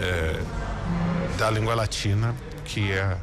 é, 0.00 0.42
da 1.38 1.50
língua 1.50 1.74
latina 1.74 2.34
que 2.64 2.90
é 2.90 3.16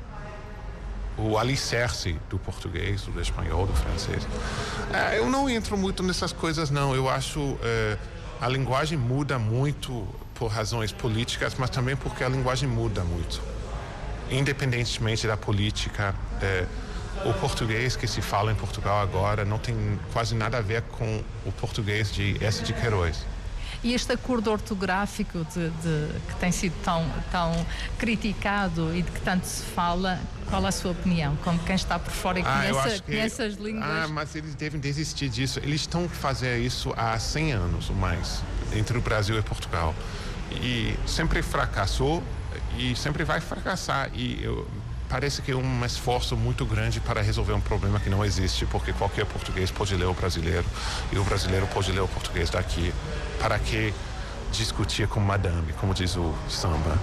o 1.18 1.38
alicerce 1.38 2.16
do 2.30 2.40
português, 2.40 3.02
do 3.02 3.20
espanhol, 3.20 3.68
do 3.68 3.74
francês. 3.74 4.26
É, 4.94 5.18
eu 5.18 5.30
não 5.30 5.50
entro 5.50 5.78
muito 5.78 6.02
nessas 6.02 6.32
coisas, 6.32 6.70
não. 6.70 6.96
Eu 6.96 7.10
acho 7.10 7.58
é, 7.62 7.98
a 8.40 8.48
linguagem 8.48 8.98
muda 8.98 9.38
muito 9.38 10.08
por 10.40 10.48
razões 10.48 10.94
políticas, 10.94 11.54
mas 11.58 11.70
também 11.70 11.98
porque 11.98 12.24
a 12.24 12.30
linguagem 12.30 12.68
muda 12.68 13.04
muito. 13.04 13.42
Independentemente 14.32 15.28
da 15.28 15.36
política, 15.36 16.16
é, 16.42 16.66
o 17.26 17.34
português 17.34 17.98
que 17.98 18.08
se 18.08 18.22
fala 18.22 18.52
em 18.52 18.56
Portugal 18.56 19.02
agora 19.02 19.44
não 19.44 19.60
tem 19.60 20.00
quase 20.14 20.34
nada 20.34 20.58
a 20.58 20.62
ver 20.62 20.82
com 20.84 21.22
o 21.46 21.52
português 21.52 22.12
de 22.12 22.42
essa 22.44 22.64
de 22.64 22.72
Queiroz. 22.72 23.26
E 23.84 23.94
este 23.94 24.12
acordo 24.12 24.52
ortográfico 24.52 25.46
de, 25.54 25.70
de, 25.70 26.20
que 26.28 26.36
tem 26.40 26.52
sido 26.52 26.74
tão, 26.84 27.06
tão 27.32 27.66
criticado 27.98 28.94
e 28.96 29.02
de 29.02 29.10
que 29.10 29.22
tanto 29.22 29.46
se 29.46 29.64
fala, 29.64 30.20
qual 30.50 30.66
a 30.66 30.72
sua 30.72 30.92
opinião? 30.92 31.36
Como 31.38 31.58
quem 31.60 31.76
está 31.76 31.98
por 31.98 32.12
fora 32.12 32.40
e 32.40 32.44
ah, 32.46 32.72
conhece, 32.72 33.02
que, 33.02 33.12
conhece 33.12 33.42
as 33.42 33.54
línguas? 33.56 33.90
Ah, 33.90 34.08
mas 34.10 34.36
eles 34.36 34.54
devem 34.54 34.80
desistir 34.80 35.30
disso. 35.30 35.60
Eles 35.60 35.82
estão 35.82 36.10
fazendo 36.10 36.62
isso 36.62 36.94
há 36.98 37.18
100 37.18 37.52
anos 37.54 37.90
ou 37.90 37.96
mais, 37.96 38.42
entre 38.74 38.98
o 38.98 39.02
Brasil 39.02 39.38
e 39.38 39.42
Portugal 39.42 39.96
e 40.52 40.98
sempre 41.06 41.42
fracassou 41.42 42.24
e 42.78 42.96
sempre 42.96 43.24
vai 43.24 43.40
fracassar. 43.40 44.10
E 44.14 44.44
eu, 44.44 44.68
parece 45.08 45.42
que 45.42 45.52
é 45.52 45.56
um 45.56 45.86
esforço 45.86 46.36
muito 46.36 46.66
grande 46.66 47.00
para 47.00 47.22
resolver 47.22 47.54
um 47.54 47.62
problema 47.62 48.00
que 48.00 48.10
não 48.10 48.24
existe 48.24 48.66
porque 48.66 48.94
qualquer 48.94 49.26
português 49.26 49.72
pode 49.72 49.96
ler 49.96 50.06
o 50.06 50.14
brasileiro 50.14 50.66
e 51.12 51.18
o 51.18 51.24
brasileiro 51.24 51.68
pode 51.68 51.92
ler 51.92 52.02
o 52.02 52.08
português 52.08 52.50
daqui. 52.50 52.94
Para 53.40 53.58
que 53.60 53.94
discutir 54.52 55.08
com 55.08 55.20
madame 55.20 55.74
como 55.74 55.94
diz 55.94 56.16
o 56.16 56.34
samba 56.50 56.98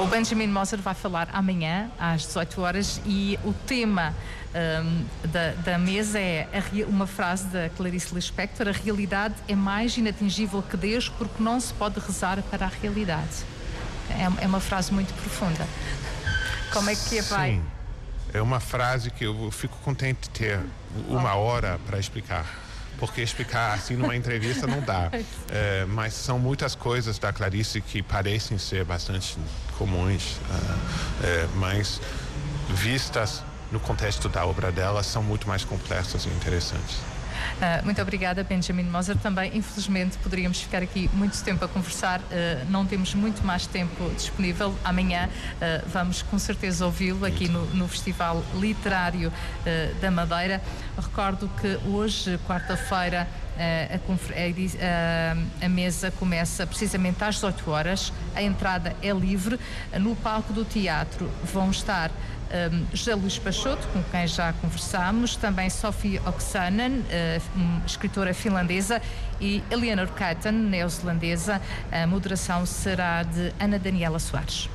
o 0.00 0.06
Benjamin 0.06 0.46
Moser 0.48 0.80
vai 0.80 0.94
falar 0.94 1.28
amanhã 1.32 1.90
às 1.98 2.22
18 2.22 2.60
horas 2.60 3.00
e 3.04 3.38
o 3.44 3.52
tema 3.52 4.14
um, 4.82 5.04
da, 5.28 5.52
da, 5.52 5.78
mesa 5.78 6.18
é 6.18 6.48
a, 6.52 6.86
uma 6.88 7.06
frase 7.06 7.46
da 7.48 7.68
Clarice 7.70 8.14
Lispector: 8.14 8.68
a 8.68 8.72
realidade 8.72 9.34
é 9.46 9.54
mais 9.54 9.96
inatingível 9.96 10.62
que 10.62 10.76
Deus 10.76 11.08
porque 11.08 11.42
não 11.42 11.60
se 11.60 11.72
pode 11.74 12.00
rezar 12.00 12.42
para 12.50 12.66
a 12.66 12.68
realidade. 12.68 13.44
É, 14.10 14.44
é 14.44 14.46
uma 14.46 14.60
frase 14.60 14.92
muito 14.92 15.12
profunda. 15.14 15.66
Como 16.72 16.88
é 16.88 16.94
que 16.94 17.20
vai? 17.22 17.52
Sim, 17.52 17.62
é 18.32 18.40
uma 18.40 18.60
frase 18.60 19.10
que 19.10 19.24
eu 19.24 19.50
fico 19.50 19.76
contente 19.78 20.22
de 20.22 20.30
ter 20.30 20.60
uma 21.08 21.34
hora 21.34 21.78
para 21.86 21.98
explicar 21.98 22.67
porque 22.98 23.22
explicar 23.22 23.74
assim 23.74 23.94
numa 23.94 24.16
entrevista 24.16 24.66
não 24.66 24.80
dá. 24.80 25.10
É, 25.50 25.86
mas 25.86 26.12
são 26.12 26.38
muitas 26.38 26.74
coisas 26.74 27.18
da 27.18 27.32
Clarice 27.32 27.80
que 27.80 28.02
parecem 28.02 28.58
ser 28.58 28.84
bastante 28.84 29.36
comuns, 29.78 30.38
é, 31.22 31.26
é, 31.26 31.48
mas 31.54 32.00
vistas 32.68 33.42
no 33.72 33.80
contexto 33.80 34.28
da 34.28 34.44
obra 34.44 34.70
dela 34.70 35.02
são 35.02 35.22
muito 35.22 35.48
mais 35.48 35.64
complexas 35.64 36.26
e 36.26 36.28
interessantes. 36.28 36.98
Uh, 37.58 37.84
muito 37.84 38.00
obrigada, 38.00 38.42
Benjamin 38.44 38.84
Moser. 38.84 39.16
Também, 39.16 39.56
infelizmente, 39.56 40.16
poderíamos 40.18 40.60
ficar 40.60 40.82
aqui 40.82 41.10
muito 41.12 41.42
tempo 41.42 41.64
a 41.64 41.68
conversar. 41.68 42.20
Uh, 42.20 42.70
não 42.70 42.86
temos 42.86 43.14
muito 43.14 43.44
mais 43.44 43.66
tempo 43.66 44.10
disponível. 44.10 44.74
Amanhã 44.84 45.28
uh, 45.28 45.88
vamos 45.88 46.22
com 46.22 46.38
certeza 46.38 46.84
ouvi-lo 46.84 47.24
aqui 47.24 47.48
no, 47.48 47.64
no, 47.74 47.88
Festival 47.88 48.44
Literário 48.54 49.32
da 50.00 50.10
Madeira. 50.10 50.62
Recordo 50.96 51.50
que 51.60 51.78
hoje, 51.88 52.38
quarta-feira, 52.46 53.26
a, 53.58 53.96
a, 55.62 55.66
a, 55.66 55.68
mesa 55.68 56.10
começa 56.12 56.66
precisamente 56.66 57.22
às 57.24 57.36
18 57.36 57.70
horas, 57.70 58.12
a 58.34 58.42
entrada 58.42 58.94
é 59.02 59.10
livre. 59.10 59.58
No 59.98 60.14
palco 60.16 60.52
do 60.52 60.64
teatro 60.64 61.30
vão 61.52 61.70
estar 61.70 62.10
um, 62.10 62.86
José 62.94 63.14
Luís 63.14 63.38
Pachoto, 63.38 63.86
com 63.88 64.02
quem 64.04 64.26
já 64.26 64.52
conversámos, 64.54 65.36
também 65.36 65.68
Sophie 65.68 66.18
Oksanen, 66.20 67.00
uh, 67.00 67.86
escritora 67.86 68.32
finlandesa, 68.32 69.02
e 69.40 69.62
Eleanor 69.70 70.08
Katten, 70.08 70.52
neozelandesa. 70.52 71.60
A 71.92 72.06
moderação 72.06 72.64
será 72.64 73.22
de 73.22 73.52
Ana 73.60 73.78
Daniela 73.78 74.18
Soares. 74.18 74.68